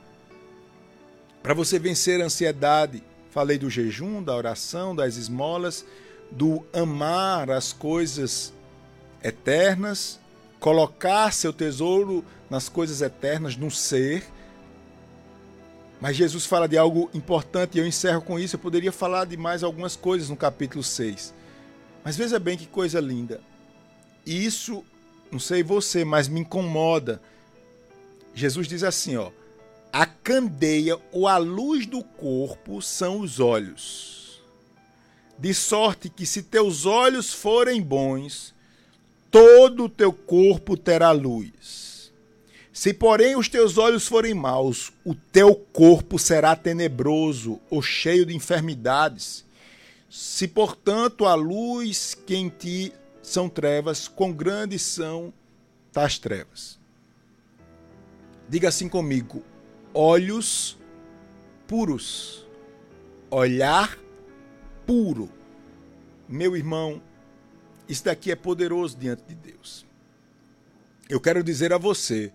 para 1.41 1.55
você 1.55 1.79
vencer 1.79 2.21
a 2.21 2.25
ansiedade. 2.25 3.05
Falei 3.31 3.57
do 3.57 3.71
jejum, 3.71 4.21
da 4.21 4.35
oração, 4.35 4.95
das 4.95 5.17
esmolas, 5.17 5.85
do 6.29 6.67
amar 6.73 7.53
as 7.53 7.73
coisas 7.73 8.53
eternas, 9.23 10.19
colocar 10.59 11.33
seu 11.33 11.53
tesouro 11.53 12.25
nas 12.51 12.69
coisas 12.69 13.01
eternas, 13.01 13.57
no 13.57 13.71
ser. 13.71 14.25
Mas 16.03 16.17
Jesus 16.17 16.45
fala 16.45 16.67
de 16.67 16.77
algo 16.77 17.09
importante 17.15 17.77
e 17.77 17.81
eu 17.81 17.87
encerro 17.87 18.23
com 18.23 18.37
isso. 18.37 18.57
Eu 18.57 18.61
poderia 18.61 18.91
falar 18.91 19.25
de 19.25 19.37
mais 19.37 19.63
algumas 19.63 19.95
coisas 19.95 20.29
no 20.29 20.37
capítulo 20.37 20.83
6. 20.83 21.33
Mas 22.03 22.17
veja 22.17 22.41
bem 22.41 22.59
que 22.59 22.67
coisa 22.67 22.99
linda. 22.99 23.41
Isso 24.27 24.85
não 25.31 25.39
sei 25.39 25.63
você, 25.63 26.05
mas 26.05 26.27
me 26.27 26.41
incomoda. 26.41 27.23
Jesus 28.35 28.67
diz 28.67 28.83
assim, 28.83 29.17
ó: 29.17 29.31
A 29.93 30.05
candeia 30.05 30.99
ou 31.13 31.29
a 31.29 31.37
luz 31.37 31.87
do 31.87 32.03
corpo 32.03 32.83
são 32.83 33.21
os 33.21 33.39
olhos. 33.39 34.43
De 35.39 35.55
sorte 35.55 36.09
que 36.09 36.27
se 36.27 36.43
teus 36.43 36.85
olhos 36.85 37.33
forem 37.33 37.81
bons, 37.81 38.53
todo 39.31 39.85
o 39.85 39.89
teu 39.89 40.13
corpo 40.13 40.77
terá 40.77 41.13
luz. 41.13 41.92
Se, 42.73 42.95
porém, 42.95 43.37
os 43.37 43.49
teus 43.49 43.77
olhos 43.77 44.09
forem 44.09 44.33
maus, 44.33 44.93
o 45.05 45.15
teu 45.15 45.55
corpo 45.55 46.19
será 46.19 46.57
tenebroso 46.57 47.61
ou 47.69 47.83
cheio 47.83 48.25
de 48.25 48.35
enfermidades. 48.35 49.45
Se, 50.09 50.49
portanto, 50.49 51.27
a 51.27 51.35
luz 51.35 52.15
que 52.15 52.35
em 52.35 52.49
ti 52.49 52.93
são 53.23 53.49
trevas, 53.49 54.09
quão 54.09 54.33
grandes 54.33 54.81
são 54.83 55.33
tais 55.93 56.19
trevas. 56.19 56.79
Diga 58.49 58.69
assim 58.69 58.89
comigo: 58.89 59.45
olhos 59.93 60.79
puros, 61.67 62.47
olhar 63.31 63.99
puro. 64.87 65.31
Meu 66.27 66.57
irmão, 66.57 67.03
isso 67.87 68.05
daqui 68.05 68.31
é 68.31 68.37
poderoso 68.37 68.97
diante 68.97 69.25
de 69.25 69.35
Deus. 69.35 69.85
Eu 71.09 71.21
quero 71.21 71.43
dizer 71.43 71.75
a 71.75 71.79
você 71.79 72.33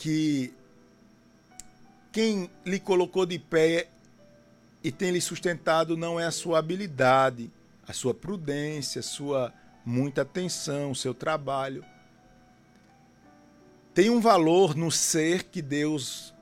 que 0.00 0.50
quem 2.10 2.50
lhe 2.64 2.80
colocou 2.80 3.26
de 3.26 3.38
pé 3.38 3.86
e 4.82 4.90
tem 4.90 5.10
lhe 5.10 5.20
sustentado 5.20 5.94
não 5.94 6.18
é 6.18 6.24
a 6.24 6.30
sua 6.30 6.58
habilidade, 6.58 7.50
a 7.86 7.92
sua 7.92 8.14
prudência, 8.14 9.00
a 9.00 9.02
sua 9.02 9.52
muita 9.84 10.22
atenção, 10.22 10.90
o 10.90 10.96
seu 10.96 11.12
trabalho. 11.12 11.84
Tem 13.92 14.08
um 14.08 14.20
valor 14.20 14.74
no 14.74 14.90
ser 14.90 15.44
que 15.44 15.60
Deus 15.60 16.32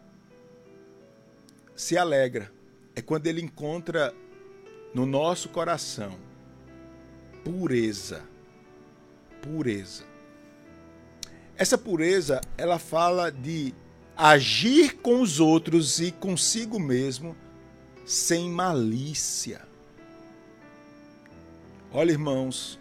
se 1.74 1.98
alegra. 1.98 2.52
É 2.94 3.02
quando 3.02 3.26
ele 3.26 3.42
encontra 3.42 4.14
no 4.94 5.04
nosso 5.04 5.48
coração 5.48 6.16
pureza. 7.42 8.22
Pureza. 9.42 10.07
Essa 11.58 11.76
pureza, 11.76 12.40
ela 12.56 12.78
fala 12.78 13.32
de 13.32 13.74
agir 14.16 14.96
com 14.98 15.20
os 15.20 15.40
outros 15.40 15.98
e 15.98 16.12
consigo 16.12 16.78
mesmo 16.78 17.36
sem 18.06 18.48
malícia. 18.48 19.60
Olha, 21.92 22.12
irmãos, 22.12 22.78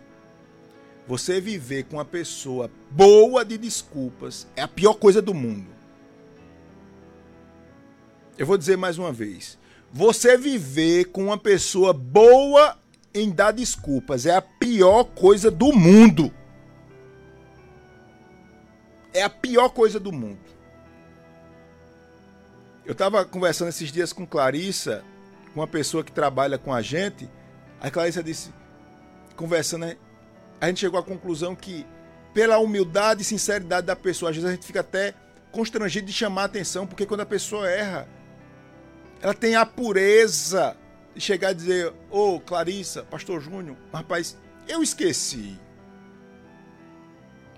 você 1.08 1.42
viver 1.42 1.86
com 1.86 1.96
uma 1.96 2.06
pessoa 2.06 2.70
boa 2.92 3.44
de 3.44 3.58
desculpas 3.58 4.46
é 4.56 4.62
a 4.62 4.68
pior 4.68 4.94
coisa 4.94 5.24
do 5.24 5.34
mundo. 5.34 5.70
Eu 8.38 8.46
vou 8.46 8.60
dizer 8.60 8.78
mais 8.78 9.00
uma 9.00 9.12
vez. 9.12 9.58
Você 9.92 10.38
viver 10.38 11.06
com 11.06 11.26
uma 11.26 11.38
pessoa 11.38 11.94
boa 11.94 12.78
em 13.12 13.32
dar 13.32 13.52
desculpas 13.52 14.28
é 14.28 14.36
a 14.36 14.42
pior 14.42 15.06
coisa 15.06 15.50
do 15.50 15.74
mundo. 15.74 16.32
É 19.18 19.24
a 19.24 19.30
pior 19.30 19.70
coisa 19.70 20.00
do 20.00 20.12
mundo. 20.12 20.38
Eu 22.86 22.92
estava 22.92 23.26
conversando 23.26 23.70
esses 23.70 23.92
dias 23.92 24.14
com 24.14 24.28
Clarissa, 24.28 25.04
uma 25.56 25.66
pessoa 25.66 26.04
que 26.04 26.12
trabalha 26.12 26.56
com 26.60 26.72
a 26.72 26.84
gente. 26.84 27.28
A 27.82 27.90
Clarissa 27.90 28.22
disse: 28.22 28.54
conversando, 29.36 29.88
né? 29.88 29.98
a 30.62 30.68
gente 30.68 30.82
chegou 30.82 31.00
à 31.00 31.04
conclusão 31.04 31.56
que, 31.56 31.84
pela 32.32 32.60
humildade 32.60 33.24
e 33.24 33.26
sinceridade 33.26 33.88
da 33.88 33.96
pessoa, 33.96 34.30
às 34.30 34.36
vezes 34.36 34.52
a 34.52 34.54
gente 34.54 34.68
fica 34.68 34.82
até 34.82 35.16
constrangido 35.52 36.06
de 36.06 36.14
chamar 36.14 36.44
a 36.44 36.46
atenção, 36.46 36.86
porque 36.86 37.08
quando 37.08 37.22
a 37.22 37.26
pessoa 37.26 37.68
erra, 37.68 38.08
ela 39.20 39.34
tem 39.34 39.56
a 39.56 39.66
pureza 39.66 40.78
de 41.16 41.22
chegar 41.22 41.54
e 41.54 41.56
dizer: 41.56 41.92
Ô 42.12 42.36
oh, 42.36 42.40
Clarissa, 42.40 43.02
Pastor 43.02 43.42
Júnior, 43.42 43.76
rapaz, 43.92 44.38
eu 44.68 44.84
esqueci. 44.84 45.60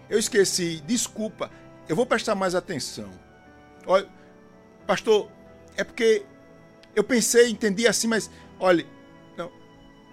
Eu 0.09 0.17
esqueci, 0.17 0.81
desculpa, 0.85 1.51
eu 1.87 1.95
vou 1.95 2.05
prestar 2.05 2.35
mais 2.35 2.55
atenção. 2.55 3.09
Olha, 3.85 4.07
pastor, 4.87 5.29
é 5.77 5.83
porque 5.83 6.25
eu 6.95 7.03
pensei, 7.03 7.49
entendi 7.49 7.87
assim, 7.87 8.07
mas 8.07 8.29
olha, 8.59 8.85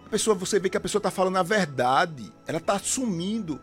a 0.07 0.09
pessoa, 0.09 0.37
você 0.37 0.61
vê 0.61 0.71
que 0.71 0.77
a 0.77 0.81
pessoa 0.81 1.01
está 1.01 1.11
falando 1.11 1.37
a 1.37 1.43
verdade, 1.43 2.33
ela 2.47 2.59
está 2.59 2.75
assumindo. 2.75 3.61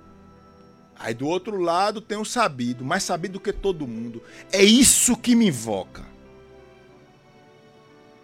Aí 0.99 1.13
do 1.13 1.25
outro 1.25 1.57
lado 1.57 2.01
tem 2.01 2.17
um 2.17 2.25
sabido, 2.25 2.83
mais 2.83 3.03
sabido 3.03 3.33
do 3.33 3.39
que 3.39 3.53
todo 3.53 3.87
mundo. 3.87 4.21
É 4.51 4.61
isso 4.61 5.15
que 5.15 5.35
me 5.35 5.47
invoca. 5.47 6.12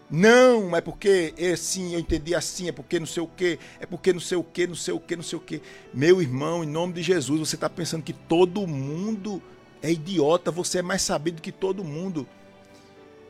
Não, 0.09 0.75
é 0.75 0.81
porque 0.81 1.33
é 1.37 1.51
assim, 1.51 1.93
eu 1.93 1.99
entendi 1.99 2.33
assim, 2.33 2.67
é 2.67 2.71
porque 2.71 2.99
não 2.99 3.05
sei 3.05 3.21
o 3.21 3.27
que, 3.27 3.59
é 3.79 3.85
porque 3.85 4.11
não 4.11 4.19
sei 4.19 4.37
o 4.37 4.43
que, 4.43 4.65
não 4.65 4.73
sei 4.73 4.93
o 4.93 4.99
que, 4.99 5.15
não 5.15 5.23
sei 5.23 5.37
o 5.37 5.41
que. 5.41 5.61
Meu 5.93 6.19
irmão, 6.19 6.63
em 6.63 6.67
nome 6.67 6.93
de 6.93 7.03
Jesus, 7.03 7.39
você 7.39 7.55
está 7.55 7.69
pensando 7.69 8.01
que 8.01 8.13
todo 8.13 8.65
mundo 8.65 9.41
é 9.83 9.91
idiota, 9.91 10.49
você 10.49 10.79
é 10.79 10.81
mais 10.81 11.03
sabido 11.03 11.41
que 11.41 11.51
todo 11.51 11.83
mundo. 11.83 12.27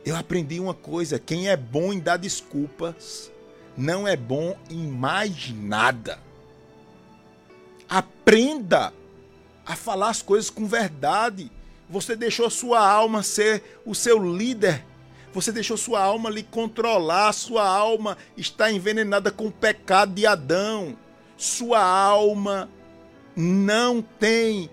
Eu 0.06 0.16
aprendi 0.16 0.58
uma 0.58 0.72
coisa: 0.72 1.18
quem 1.18 1.48
é 1.48 1.56
bom 1.56 1.92
em 1.92 2.00
dar 2.00 2.16
desculpas 2.16 3.30
não 3.76 4.08
é 4.08 4.16
bom 4.16 4.56
em 4.70 4.86
mais 4.86 5.50
nada. 5.50 6.18
Aprenda 7.88 8.92
a 9.66 9.76
falar 9.76 10.10
as 10.10 10.22
coisas 10.22 10.48
com 10.48 10.66
verdade. 10.66 11.50
Você 11.88 12.16
deixou 12.16 12.48
sua 12.48 12.88
alma 12.88 13.22
ser 13.22 13.80
o 13.84 13.94
seu 13.94 14.18
líder. 14.18 14.86
Você 15.32 15.52
deixou 15.52 15.76
sua 15.76 16.02
alma 16.02 16.28
lhe 16.30 16.42
controlar. 16.42 17.32
Sua 17.32 17.66
alma 17.66 18.16
está 18.36 18.70
envenenada 18.70 19.30
com 19.30 19.46
o 19.46 19.52
pecado 19.52 20.12
de 20.12 20.26
Adão. 20.26 20.96
Sua 21.36 21.80
alma 21.82 22.68
não 23.36 24.02
tem 24.02 24.68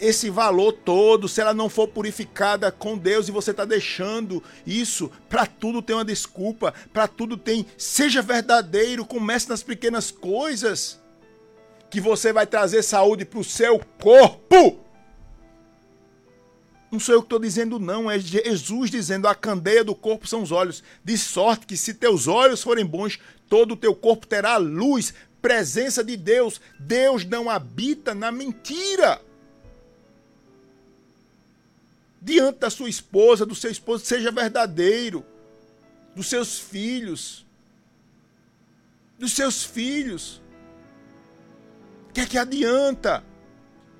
esse 0.00 0.30
valor 0.30 0.72
todo 0.72 1.28
se 1.28 1.40
ela 1.40 1.52
não 1.52 1.68
for 1.68 1.88
purificada 1.88 2.70
com 2.70 2.96
Deus 2.96 3.28
e 3.28 3.32
você 3.32 3.50
está 3.50 3.64
deixando 3.64 4.42
isso. 4.66 5.10
Para 5.28 5.46
tudo 5.46 5.82
tem 5.82 5.96
uma 5.96 6.04
desculpa. 6.04 6.72
Para 6.92 7.06
tudo 7.06 7.36
tem. 7.36 7.66
Seja 7.76 8.22
verdadeiro. 8.22 9.04
Comece 9.04 9.48
nas 9.48 9.62
pequenas 9.62 10.10
coisas. 10.10 11.00
Que 11.90 12.00
você 12.00 12.32
vai 12.32 12.46
trazer 12.46 12.82
saúde 12.82 13.24
para 13.24 13.38
o 13.38 13.44
seu 13.44 13.80
corpo. 14.00 14.87
Não 16.90 16.98
sou 16.98 17.14
eu 17.14 17.20
que 17.20 17.26
estou 17.26 17.38
dizendo, 17.38 17.78
não. 17.78 18.10
É 18.10 18.18
Jesus 18.18 18.90
dizendo: 18.90 19.28
a 19.28 19.34
candeia 19.34 19.84
do 19.84 19.94
corpo 19.94 20.26
são 20.26 20.42
os 20.42 20.50
olhos. 20.50 20.82
De 21.04 21.16
sorte 21.18 21.66
que, 21.66 21.76
se 21.76 21.94
teus 21.94 22.26
olhos 22.26 22.62
forem 22.62 22.84
bons, 22.84 23.18
todo 23.48 23.72
o 23.72 23.76
teu 23.76 23.94
corpo 23.94 24.26
terá 24.26 24.56
luz, 24.56 25.12
presença 25.42 26.02
de 26.02 26.16
Deus. 26.16 26.60
Deus 26.78 27.24
não 27.24 27.50
habita 27.50 28.14
na 28.14 28.32
mentira. 28.32 29.20
Diante 32.20 32.58
da 32.58 32.70
sua 32.70 32.88
esposa, 32.88 33.46
do 33.46 33.54
seu 33.54 33.70
esposo, 33.70 34.04
seja 34.04 34.32
verdadeiro. 34.32 35.24
Dos 36.16 36.28
seus 36.28 36.58
filhos. 36.58 37.44
Dos 39.18 39.32
seus 39.32 39.62
filhos. 39.62 40.40
O 42.08 42.12
que 42.14 42.22
é 42.22 42.26
que 42.26 42.38
adianta? 42.38 43.22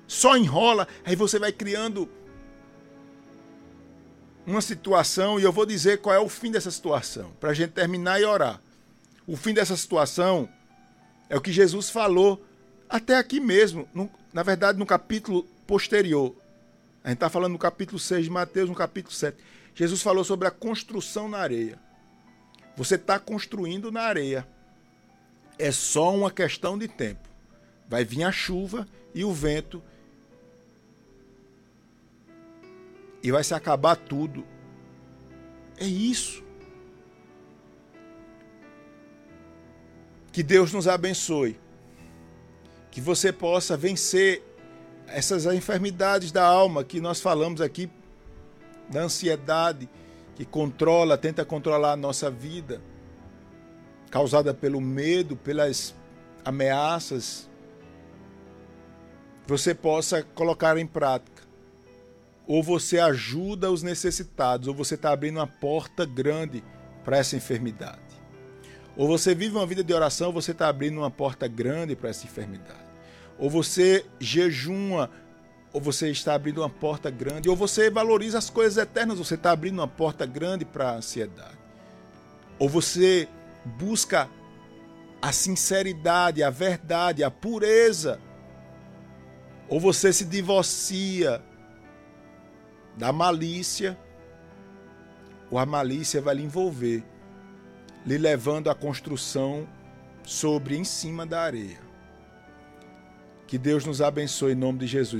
Só 0.07 0.35
enrola, 0.35 0.87
aí 1.05 1.15
você 1.15 1.37
vai 1.37 1.51
criando 1.51 2.09
uma 4.49 4.61
situação 4.61 5.39
e 5.39 5.43
eu 5.43 5.51
vou 5.51 5.65
dizer 5.65 6.01
qual 6.01 6.15
é 6.15 6.19
o 6.19 6.27
fim 6.27 6.51
dessa 6.51 6.71
situação, 6.71 7.31
para 7.39 7.51
a 7.51 7.53
gente 7.53 7.71
terminar 7.71 8.19
e 8.19 8.25
orar. 8.25 8.59
O 9.27 9.37
fim 9.37 9.53
dessa 9.53 9.77
situação 9.77 10.49
é 11.29 11.37
o 11.37 11.41
que 11.41 11.51
Jesus 11.51 11.89
falou 11.91 12.43
até 12.89 13.15
aqui 13.15 13.39
mesmo, 13.39 13.87
no, 13.93 14.09
na 14.33 14.41
verdade 14.41 14.79
no 14.79 14.87
capítulo 14.87 15.43
posterior. 15.67 16.35
A 17.03 17.09
gente 17.09 17.17
está 17.17 17.29
falando 17.29 17.53
no 17.53 17.59
capítulo 17.59 17.99
6 17.99 18.25
de 18.25 18.31
Mateus, 18.31 18.67
no 18.67 18.75
capítulo 18.75 19.13
7. 19.13 19.37
Jesus 19.75 20.01
falou 20.01 20.23
sobre 20.23 20.47
a 20.47 20.51
construção 20.51 21.29
na 21.29 21.37
areia. 21.37 21.79
Você 22.75 22.95
está 22.95 23.19
construindo 23.19 23.91
na 23.91 24.01
areia. 24.01 24.47
É 25.59 25.71
só 25.71 26.15
uma 26.15 26.31
questão 26.31 26.77
de 26.77 26.87
tempo. 26.87 27.29
Vai 27.87 28.03
vir 28.03 28.23
a 28.23 28.31
chuva 28.31 28.87
e 29.13 29.23
o 29.23 29.31
vento 29.31 29.83
e 33.23 33.31
vai 33.31 33.43
se 33.43 33.53
acabar 33.53 33.95
tudo. 33.95 34.45
É 35.77 35.85
isso. 35.85 36.43
Que 40.31 40.43
Deus 40.43 40.71
nos 40.71 40.87
abençoe. 40.87 41.59
Que 42.91 43.01
você 43.01 43.31
possa 43.31 43.75
vencer 43.77 44.43
essas 45.07 45.45
enfermidades 45.45 46.31
da 46.31 46.45
alma 46.45 46.83
que 46.83 47.01
nós 47.01 47.19
falamos 47.19 47.61
aqui, 47.61 47.89
da 48.89 49.01
ansiedade 49.01 49.89
que 50.35 50.45
controla, 50.45 51.17
tenta 51.17 51.43
controlar 51.43 51.93
a 51.93 51.97
nossa 51.97 52.31
vida, 52.31 52.81
causada 54.09 54.53
pelo 54.53 54.79
medo, 54.79 55.35
pelas 55.35 55.93
ameaças. 56.45 57.49
Você 59.45 59.75
possa 59.75 60.23
colocar 60.23 60.77
em 60.77 60.87
prática 60.87 61.38
ou 62.49 62.63
você 62.63 62.97
ajuda 62.97 63.71
os 63.71 63.83
necessitados, 63.83 64.67
ou 64.67 64.73
você 64.73 64.95
está 64.95 65.11
abrindo 65.11 65.37
uma 65.37 65.45
porta 65.45 66.03
grande 66.03 66.63
para 67.05 67.19
essa 67.19 67.35
enfermidade. 67.35 67.99
Ou 68.97 69.07
você 69.07 69.35
vive 69.35 69.55
uma 69.55 69.67
vida 69.67 69.83
de 69.83 69.93
oração, 69.93 70.31
você 70.31 70.49
está 70.49 70.67
abrindo 70.67 70.97
uma 70.97 71.11
porta 71.11 71.47
grande 71.47 71.95
para 71.95 72.09
essa 72.09 72.25
enfermidade. 72.25 72.89
Ou 73.37 73.51
você 73.51 74.03
jejuma, 74.19 75.11
ou 75.71 75.79
você 75.79 76.09
está 76.09 76.33
abrindo 76.33 76.61
uma 76.61 76.69
porta 76.71 77.11
grande. 77.11 77.47
Ou 77.47 77.55
você 77.55 77.87
valoriza 77.91 78.39
as 78.39 78.49
coisas 78.49 78.81
eternas, 78.81 79.19
você 79.19 79.35
está 79.35 79.51
abrindo 79.51 79.77
uma 79.77 79.87
porta 79.87 80.25
grande 80.25 80.65
para 80.65 80.89
a 80.89 80.95
ansiedade. 80.95 81.59
Ou 82.57 82.67
você 82.67 83.27
busca 83.63 84.27
a 85.21 85.31
sinceridade, 85.31 86.41
a 86.41 86.49
verdade, 86.49 87.23
a 87.23 87.29
pureza. 87.29 88.19
Ou 89.69 89.79
você 89.79 90.11
se 90.11 90.25
divorcia 90.25 91.43
da 92.99 93.13
malícia, 93.13 93.97
ou 95.49 95.57
a 95.57 95.65
malícia 95.65 96.21
vai 96.21 96.35
lhe 96.35 96.43
envolver, 96.43 97.01
lhe 98.05 98.17
levando 98.17 98.69
à 98.69 98.75
construção 98.75 99.65
sobre 100.21 100.75
em 100.75 100.83
cima 100.83 101.25
da 101.25 101.41
areia. 101.41 101.79
Que 103.47 103.57
Deus 103.57 103.85
nos 103.85 104.01
abençoe 104.01 104.51
em 104.51 104.55
nome 104.55 104.79
de 104.79 104.87
Jesus. 104.87 105.17